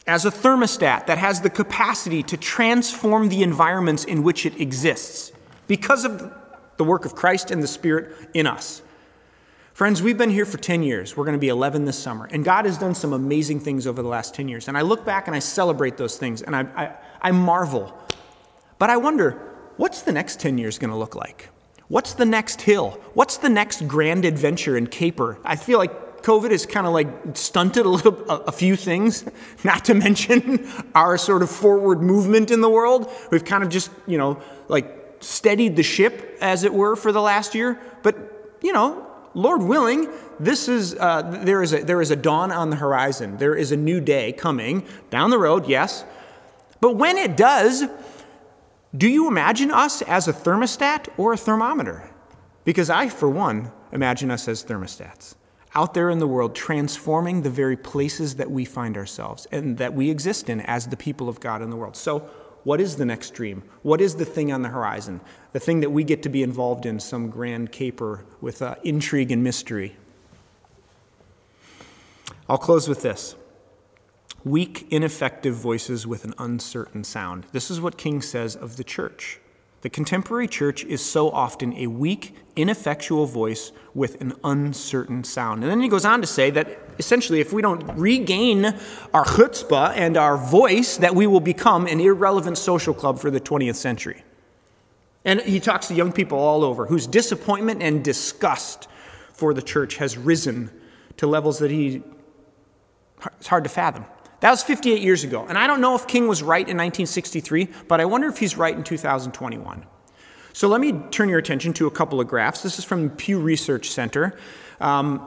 [0.06, 5.32] As a thermostat that has the capacity to transform the environments in which it exists
[5.66, 6.32] because of
[6.76, 8.82] the work of Christ and the Spirit in us.
[9.74, 11.16] Friends, we've been here for 10 years.
[11.16, 12.28] We're going to be 11 this summer.
[12.30, 14.68] And God has done some amazing things over the last 10 years.
[14.68, 17.96] And I look back and I celebrate those things and I, I, I marvel.
[18.78, 19.32] But I wonder,
[19.78, 21.48] what's the next 10 years going to look like?
[21.88, 22.98] What's the next hill?
[23.14, 25.38] What's the next grand adventure and caper?
[25.44, 29.24] I feel like COVID has kind of like stunted a little, a, a, few things,
[29.64, 33.10] not to mention our sort of forward movement in the world.
[33.30, 37.20] We've kind of just, you know, like steadied the ship, as it were, for the
[37.20, 37.80] last year.
[38.02, 40.08] But, you know, Lord willing,
[40.38, 43.38] this is, uh, there, is a, there is a dawn on the horizon.
[43.38, 46.04] There is a new day coming down the road, yes.
[46.80, 47.84] But when it does,
[48.96, 52.10] do you imagine us as a thermostat or a thermometer?
[52.64, 55.34] Because I, for one, imagine us as thermostats
[55.74, 59.94] out there in the world, transforming the very places that we find ourselves and that
[59.94, 61.96] we exist in as the people of God in the world.
[61.96, 62.28] So,
[62.64, 63.62] what is the next dream?
[63.82, 65.20] What is the thing on the horizon?
[65.52, 69.30] The thing that we get to be involved in, some grand caper with uh, intrigue
[69.30, 69.96] and mystery.
[72.48, 73.34] I'll close with this
[74.44, 77.46] weak, ineffective voices with an uncertain sound.
[77.52, 79.40] This is what King says of the church.
[79.82, 85.64] The contemporary church is so often a weak, ineffectual voice with an uncertain sound.
[85.64, 88.76] And then he goes on to say that essentially, if we don't regain
[89.12, 93.40] our chutzpah and our voice, that we will become an irrelevant social club for the
[93.40, 94.22] 20th century.
[95.24, 98.88] And he talks to young people all over whose disappointment and disgust
[99.32, 100.70] for the church has risen
[101.16, 102.02] to levels that he
[103.38, 104.04] it's hard to fathom.
[104.42, 105.46] That was 58 years ago.
[105.48, 108.56] And I don't know if King was right in 1963, but I wonder if he's
[108.56, 109.86] right in 2021.
[110.52, 112.60] So let me turn your attention to a couple of graphs.
[112.60, 114.36] This is from the Pew Research Center.
[114.80, 115.22] Um,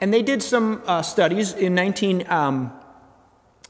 [0.00, 2.70] and they did some uh, studies in 19, um,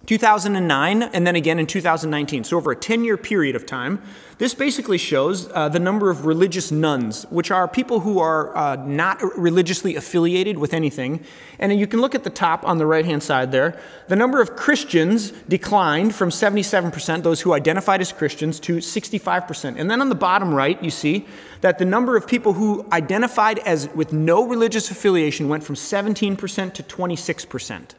[0.06, 2.44] 2009 and then again in 2019.
[2.44, 4.02] So, over a 10 year period of time,
[4.38, 8.74] this basically shows uh, the number of religious nones, which are people who are uh,
[8.74, 11.24] not religiously affiliated with anything.
[11.60, 13.80] And you can look at the top on the right hand side there.
[14.08, 19.76] The number of Christians declined from 77%, those who identified as Christians, to 65%.
[19.78, 21.26] And then on the bottom right, you see
[21.60, 26.74] that the number of people who identified as with no religious affiliation went from 17%
[26.74, 27.90] to 26%.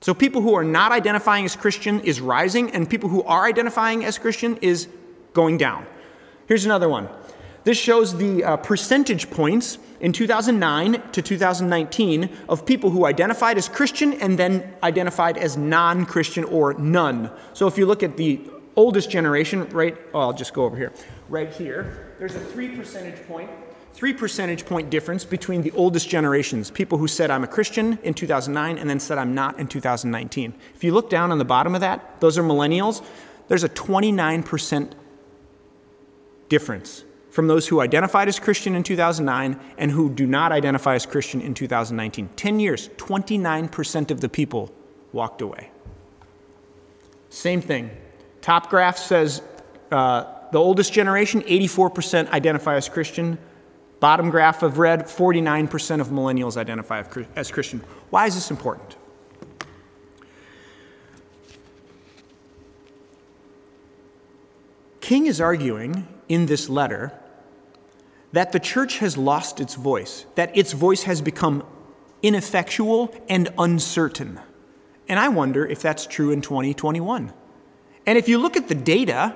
[0.00, 4.02] So people who are not identifying as Christian is rising, and people who are identifying
[4.02, 4.88] as Christian is
[5.34, 5.86] going down.
[6.46, 7.08] Here's another one.
[7.64, 13.68] This shows the uh, percentage points in 2009 to 2019 of people who identified as
[13.68, 17.30] Christian and then identified as non Christian or none.
[17.52, 18.40] So if you look at the
[18.76, 20.92] oldest generation, right, oh, I'll just go over here.
[21.28, 23.50] Right here, there's a three percentage point
[23.92, 28.14] three percentage point difference between the oldest generations people who said, I'm a Christian in
[28.14, 30.54] 2009 and then said, I'm not in 2019.
[30.74, 33.04] If you look down on the bottom of that, those are millennials.
[33.48, 34.92] There's a 29%
[36.48, 41.06] difference from those who identified as Christian in 2009 and who do not identify as
[41.06, 42.30] Christian in 2019.
[42.36, 44.72] 10 years, 29% of the people
[45.12, 45.70] walked away.
[47.28, 47.90] Same thing.
[48.40, 49.42] Top graph says
[49.92, 53.38] uh, the oldest generation, 84% identify as Christian.
[54.00, 57.04] Bottom graph of red, 49% of millennials identify
[57.36, 57.84] as Christian.
[58.08, 58.96] Why is this important?
[65.00, 67.12] King is arguing in this letter
[68.32, 71.64] that the church has lost its voice, that its voice has become
[72.22, 74.38] ineffectual and uncertain.
[75.08, 77.32] And I wonder if that's true in 2021.
[78.06, 79.34] And if you look at the data,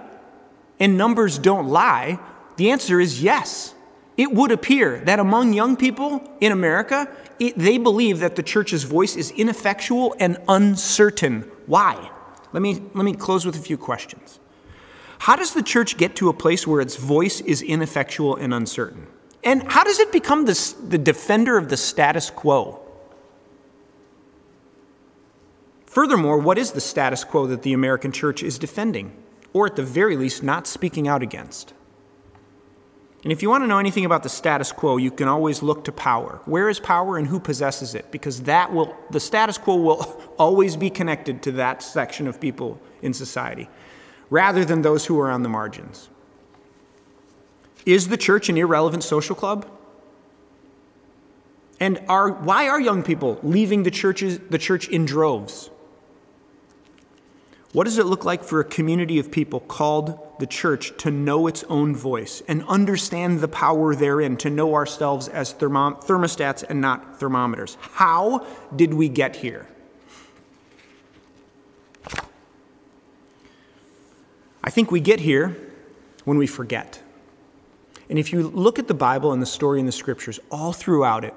[0.78, 2.18] and numbers don't lie,
[2.56, 3.74] the answer is yes.
[4.16, 7.08] It would appear that among young people in America,
[7.38, 11.50] it, they believe that the church's voice is ineffectual and uncertain.
[11.66, 12.10] Why?
[12.52, 14.38] Let me, let me close with a few questions.
[15.18, 19.06] How does the church get to a place where its voice is ineffectual and uncertain?
[19.42, 22.80] And how does it become the the defender of the status quo?
[25.86, 29.16] Furthermore, what is the status quo that the American church is defending?
[29.54, 31.72] or at the very least, not speaking out against.
[33.24, 35.84] And if you want to know anything about the status quo, you can always look
[35.84, 36.42] to power.
[36.44, 38.10] Where is power and who possesses it?
[38.10, 42.78] Because that will, the status quo will always be connected to that section of people
[43.00, 43.70] in society,
[44.28, 46.10] rather than those who are on the margins.
[47.86, 49.70] Is the church an irrelevant social club?
[51.80, 55.70] And are, why are young people leaving the, churches, the church in droves?
[57.74, 61.48] What does it look like for a community of people called the church to know
[61.48, 66.80] its own voice and understand the power therein, to know ourselves as thermom- thermostats and
[66.80, 67.76] not thermometers?
[67.80, 68.46] How
[68.76, 69.66] did we get here?
[74.62, 75.56] I think we get here
[76.24, 77.02] when we forget.
[78.08, 81.24] And if you look at the Bible and the story in the scriptures, all throughout
[81.24, 81.34] it,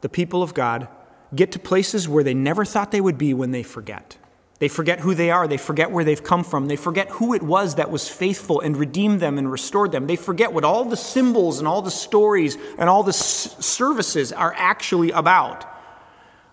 [0.00, 0.86] the people of God
[1.34, 4.16] get to places where they never thought they would be when they forget.
[4.62, 5.48] They forget who they are.
[5.48, 6.68] They forget where they've come from.
[6.68, 10.06] They forget who it was that was faithful and redeemed them and restored them.
[10.06, 14.32] They forget what all the symbols and all the stories and all the s- services
[14.32, 15.64] are actually about.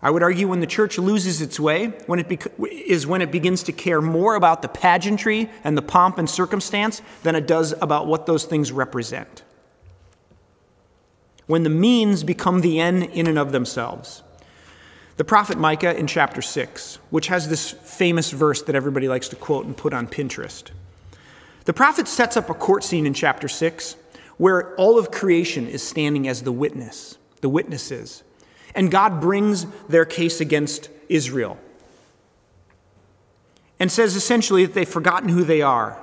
[0.01, 3.61] I would argue when the church loses its way when it is when it begins
[3.61, 8.07] to care more about the pageantry and the pomp and circumstance than it does about
[8.07, 9.43] what those things represent.
[11.45, 14.23] When the means become the end in and of themselves.
[15.19, 19.35] The prophet Micah in chapter 6, which has this famous verse that everybody likes to
[19.35, 20.71] quote and put on Pinterest.
[21.65, 23.97] The prophet sets up a court scene in chapter 6
[24.37, 28.23] where all of creation is standing as the witness, the witnesses.
[28.73, 31.57] And God brings their case against Israel
[33.77, 36.01] and says essentially that they've forgotten who they are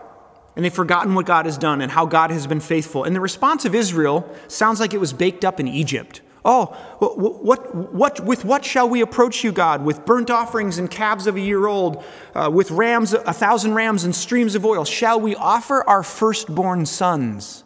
[0.55, 3.05] and they've forgotten what God has done and how God has been faithful.
[3.05, 6.21] And the response of Israel sounds like it was baked up in Egypt.
[6.49, 6.67] Oh,
[7.01, 9.85] what, what, with what shall we approach you, God?
[9.85, 12.05] With burnt offerings and calves of a year old,
[12.37, 14.85] uh, with rams, a thousand rams and streams of oil?
[14.85, 17.65] Shall we offer our firstborn sons?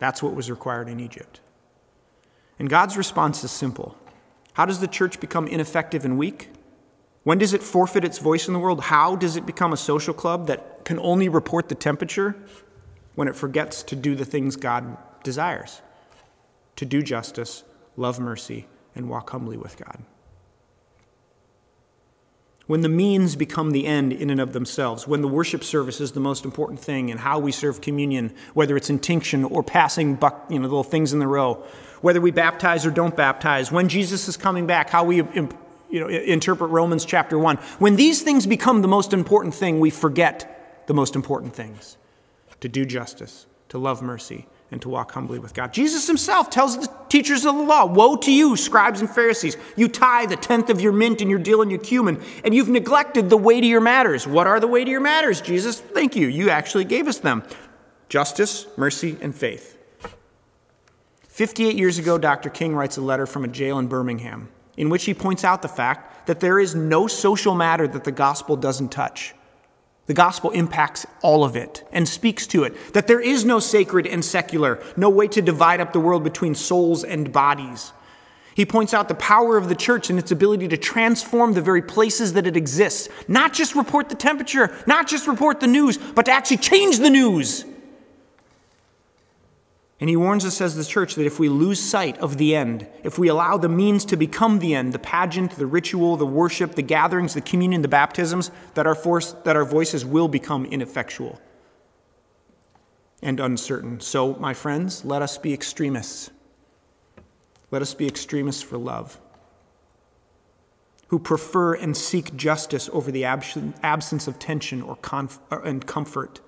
[0.00, 1.40] That's what was required in Egypt.
[2.58, 3.96] And God's response is simple
[4.54, 6.50] How does the church become ineffective and weak?
[7.22, 8.80] When does it forfeit its voice in the world?
[8.80, 12.34] How does it become a social club that can only report the temperature
[13.14, 15.82] when it forgets to do the things God desires
[16.76, 17.64] to do justice,
[17.96, 20.02] love mercy, and walk humbly with God.
[22.66, 26.12] When the means become the end in and of themselves, when the worship service is
[26.12, 30.46] the most important thing and how we serve communion, whether it's intinction or passing buck,
[30.48, 31.64] you know, little things in the row,
[32.00, 35.48] whether we baptize or don't baptize, when Jesus is coming back, how we you
[35.90, 37.56] know, interpret Romans chapter 1.
[37.80, 41.96] When these things become the most important thing, we forget the most important things
[42.60, 45.72] to do justice, to love mercy, and to walk humbly with God.
[45.72, 49.56] Jesus himself tells the teachers of the law Woe to you, scribes and Pharisees!
[49.76, 52.68] You tithe a tenth of your mint and your dill and your cumin, and you've
[52.68, 54.26] neglected the weightier matters.
[54.26, 55.80] What are the weightier matters, Jesus?
[55.80, 56.28] Thank you.
[56.28, 57.42] You actually gave us them
[58.08, 59.76] justice, mercy, and faith.
[61.28, 62.50] 58 years ago, Dr.
[62.50, 65.68] King writes a letter from a jail in Birmingham in which he points out the
[65.68, 69.34] fact that there is no social matter that the gospel doesn't touch.
[70.10, 72.94] The gospel impacts all of it and speaks to it.
[72.94, 76.56] That there is no sacred and secular, no way to divide up the world between
[76.56, 77.92] souls and bodies.
[78.56, 81.80] He points out the power of the church and its ability to transform the very
[81.80, 83.08] places that it exists.
[83.28, 87.08] Not just report the temperature, not just report the news, but to actually change the
[87.08, 87.64] news.
[90.00, 92.88] And he warns us as the church that if we lose sight of the end,
[93.04, 96.74] if we allow the means to become the end, the pageant, the ritual, the worship,
[96.74, 101.38] the gatherings, the communion, the baptisms, that our, force, that our voices will become ineffectual
[103.20, 104.00] and uncertain.
[104.00, 106.30] So, my friends, let us be extremists.
[107.70, 109.20] Let us be extremists for love,
[111.08, 116.40] who prefer and seek justice over the absence of tension or conf- and comfort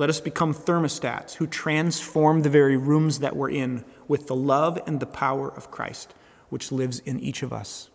[0.00, 4.80] let us become thermostats who transform the very rooms that we're in with the love
[4.86, 6.14] and the power of Christ,
[6.48, 7.90] which lives in each of us.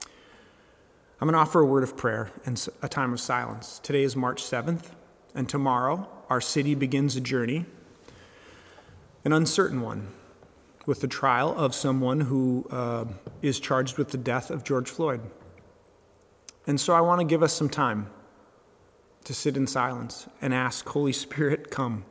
[0.00, 3.80] I'm going to offer a word of prayer and a time of silence.
[3.82, 4.84] Today is March 7th,
[5.34, 7.66] and tomorrow our city begins a journey,
[9.26, 10.08] an uncertain one,
[10.86, 13.04] with the trial of someone who uh,
[13.42, 15.20] is charged with the death of George Floyd.
[16.66, 18.08] And so I want to give us some time
[19.26, 22.04] to sit in silence and ask, Holy Spirit, come.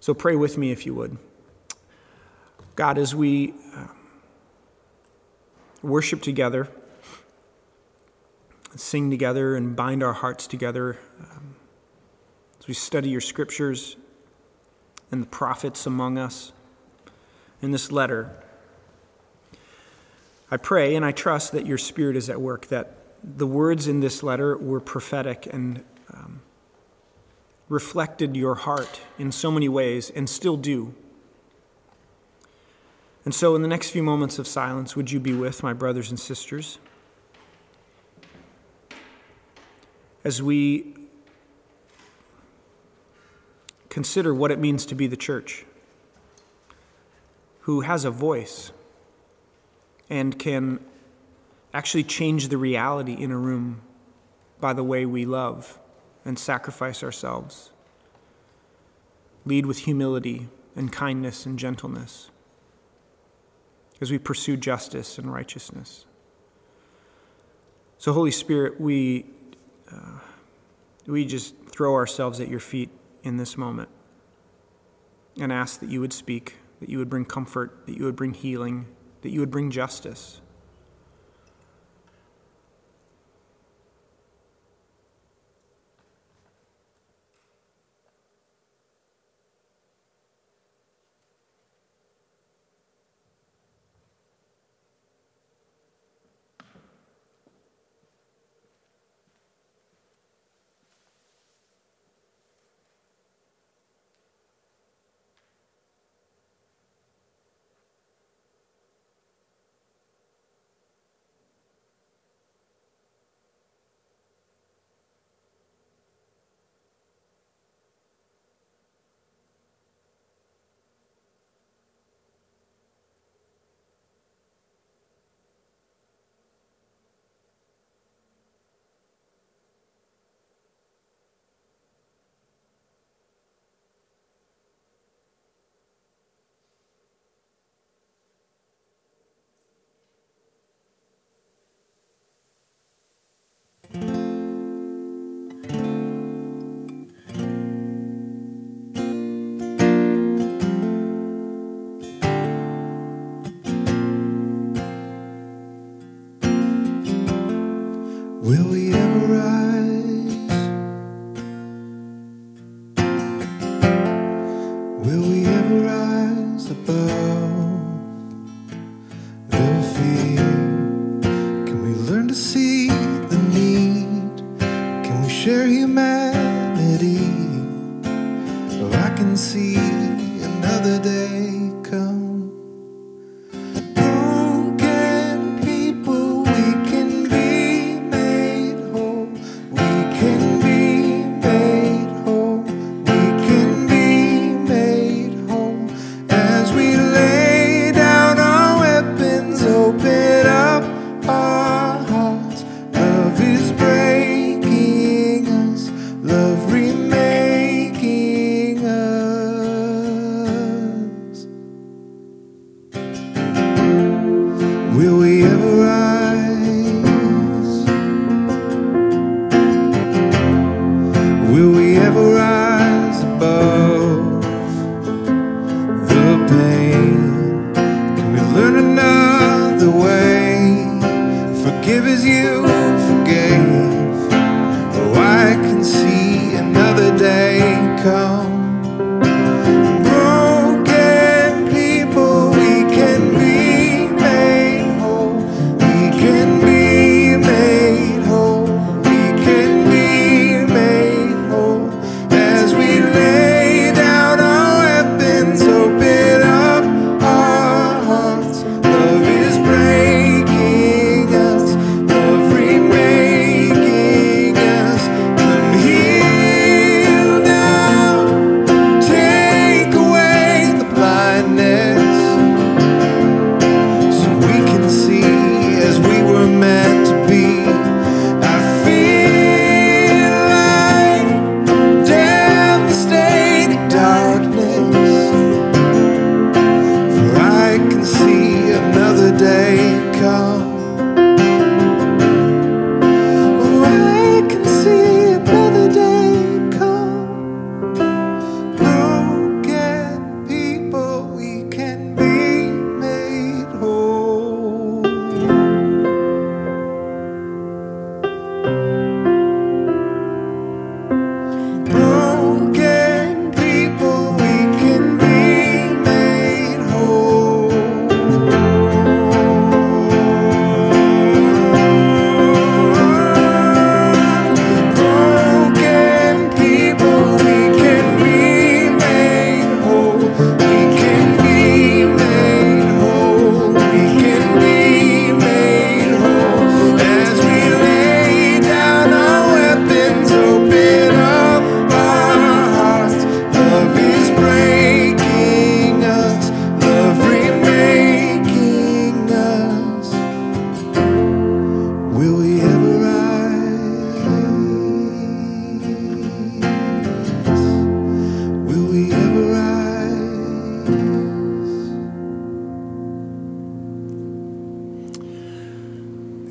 [0.00, 1.18] So pray with me if you would.
[2.74, 3.88] God, as we uh,
[5.82, 6.68] worship together,
[8.74, 11.56] sing together, and bind our hearts together, um,
[12.58, 13.96] as we study your scriptures
[15.10, 16.52] and the prophets among us
[17.60, 18.42] in this letter,
[20.50, 24.00] I pray and I trust that your Spirit is at work, that the words in
[24.00, 26.42] this letter were prophetic and um,
[27.68, 30.94] reflected your heart in so many ways and still do.
[33.24, 36.10] And so, in the next few moments of silence, would you be with my brothers
[36.10, 36.78] and sisters?
[40.24, 40.94] As we
[43.88, 45.66] consider what it means to be the church,
[47.60, 48.72] who has a voice
[50.08, 50.80] and can
[51.72, 53.82] actually change the reality in a room
[54.60, 55.78] by the way we love
[56.24, 57.70] and sacrifice ourselves.
[59.44, 62.30] Lead with humility and kindness and gentleness
[64.00, 66.06] as we pursue justice and righteousness.
[67.98, 69.26] So, Holy Spirit, we,
[69.92, 70.20] uh,
[71.06, 72.90] we just throw ourselves at your feet
[73.22, 73.90] in this moment
[75.38, 78.32] and ask that you would speak, that you would bring comfort, that you would bring
[78.32, 78.86] healing,
[79.20, 80.40] that you would bring justice.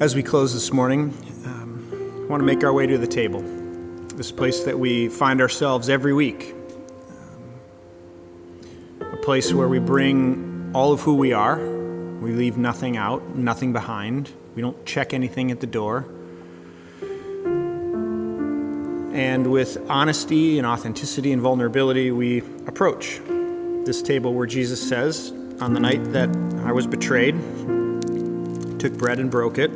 [0.09, 1.13] As we close this morning,
[1.45, 3.43] um, I want to make our way to the table,
[4.15, 6.55] this place that we find ourselves every week,
[7.11, 11.59] um, a place where we bring all of who we are.
[11.59, 14.31] We leave nothing out, nothing behind.
[14.55, 16.07] We don't check anything at the door.
[19.13, 23.21] And with honesty and authenticity and vulnerability, we approach
[23.85, 25.29] this table where Jesus says,
[25.61, 26.29] On the night that
[26.65, 27.35] I was betrayed,
[28.79, 29.69] took bread and broke it,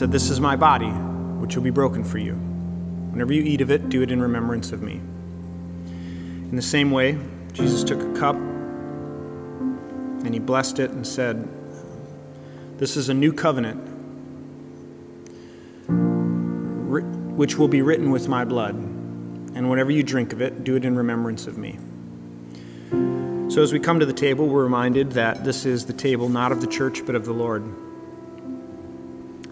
[0.00, 2.32] said, This is my body, which will be broken for you.
[2.32, 4.94] Whenever you eat of it, do it in remembrance of me.
[4.94, 7.18] In the same way,
[7.52, 11.46] Jesus took a cup and he blessed it and said,
[12.78, 13.88] This is a new covenant
[17.36, 18.76] which will be written with my blood.
[18.76, 21.78] And whenever you drink of it, do it in remembrance of me.
[23.50, 26.52] So, as we come to the table, we're reminded that this is the table not
[26.52, 27.89] of the church, but of the Lord.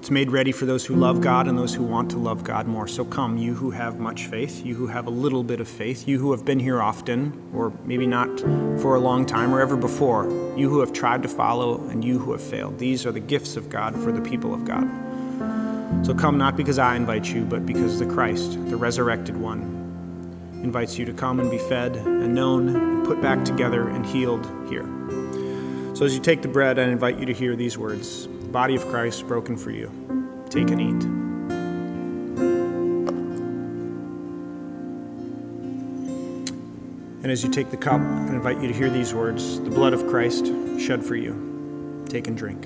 [0.08, 2.66] It's made ready for those who love God and those who want to love God
[2.66, 2.88] more.
[2.88, 6.08] So, come, you who have much faith, you who have a little bit of faith,
[6.08, 8.40] you who have been here often, or maybe not
[8.80, 10.24] for a long time or ever before,
[10.56, 12.78] you who have tried to follow, and you who have failed.
[12.78, 14.88] These are the gifts of God for the people of God.
[16.06, 19.60] So come not because I invite you, but because the Christ, the resurrected one,
[20.62, 24.46] invites you to come and be fed and known and put back together and healed
[24.70, 24.86] here.
[25.94, 28.86] So as you take the bread, I invite you to hear these words body of
[28.88, 29.92] Christ broken for you.
[30.48, 31.04] Take and eat.
[37.22, 39.92] And as you take the cup, I invite you to hear these words the blood
[39.92, 40.46] of Christ
[40.78, 42.04] shed for you.
[42.08, 42.64] Take and drink.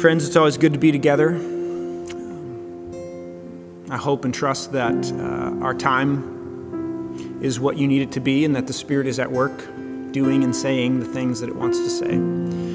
[0.00, 1.36] Friends, it's always good to be together.
[3.90, 8.44] I hope and trust that uh, our time is what you need it to be
[8.44, 9.62] and that the Spirit is at work
[10.12, 12.70] doing and saying the things that it wants to say.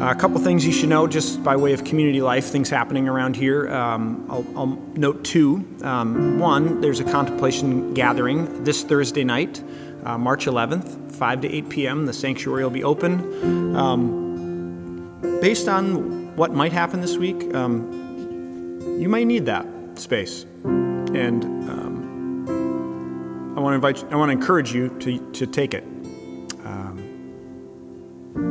[0.00, 3.06] Uh, a couple things you should know just by way of community life, things happening
[3.06, 3.68] around here.
[3.68, 5.68] Um, I'll, I'll, note two.
[5.82, 9.62] Um, one, there's a contemplation gathering this Thursday night,
[10.04, 12.06] uh, March 11th, 5 to 8 p.m.
[12.06, 13.76] The sanctuary will be open.
[13.76, 19.66] Um, based on what might happen this week, um, you might need that
[19.96, 20.46] space.
[20.64, 25.74] And um, I want to invite, you, I want to encourage you to, to take
[25.74, 25.84] it.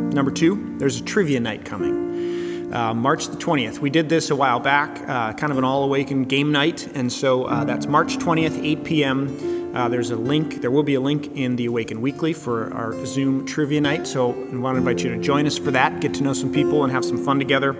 [0.09, 2.73] Um, number two, there's a trivia night coming.
[2.73, 3.79] Uh, March the 20th.
[3.79, 6.87] We did this a while back, uh, kind of an all awaken game night.
[6.95, 9.75] And so uh, that's March 20th, 8 p.m.
[9.75, 13.05] Uh, there's a link, there will be a link in the Awaken Weekly for our
[13.05, 14.07] Zoom trivia night.
[14.07, 16.51] So I want to invite you to join us for that, get to know some
[16.51, 17.71] people, and have some fun together.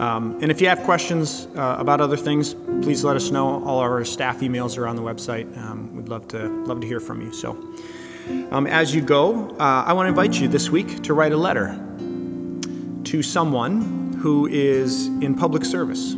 [0.00, 3.64] Um, and if you have questions uh, about other things, please let us know.
[3.64, 5.56] All our staff emails are on the website.
[5.56, 7.32] Um, we'd love to love to hear from you.
[7.32, 7.56] So,
[8.50, 11.36] um, as you go, uh, I want to invite you this week to write a
[11.36, 11.68] letter
[13.04, 16.14] to someone who is in public service,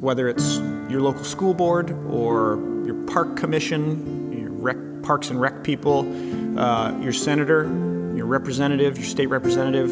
[0.00, 0.58] whether it's
[0.88, 6.00] your local school board or your park commission, your rec, parks and rec people,
[6.58, 7.64] uh, your senator,
[8.16, 9.90] your representative, your state representative,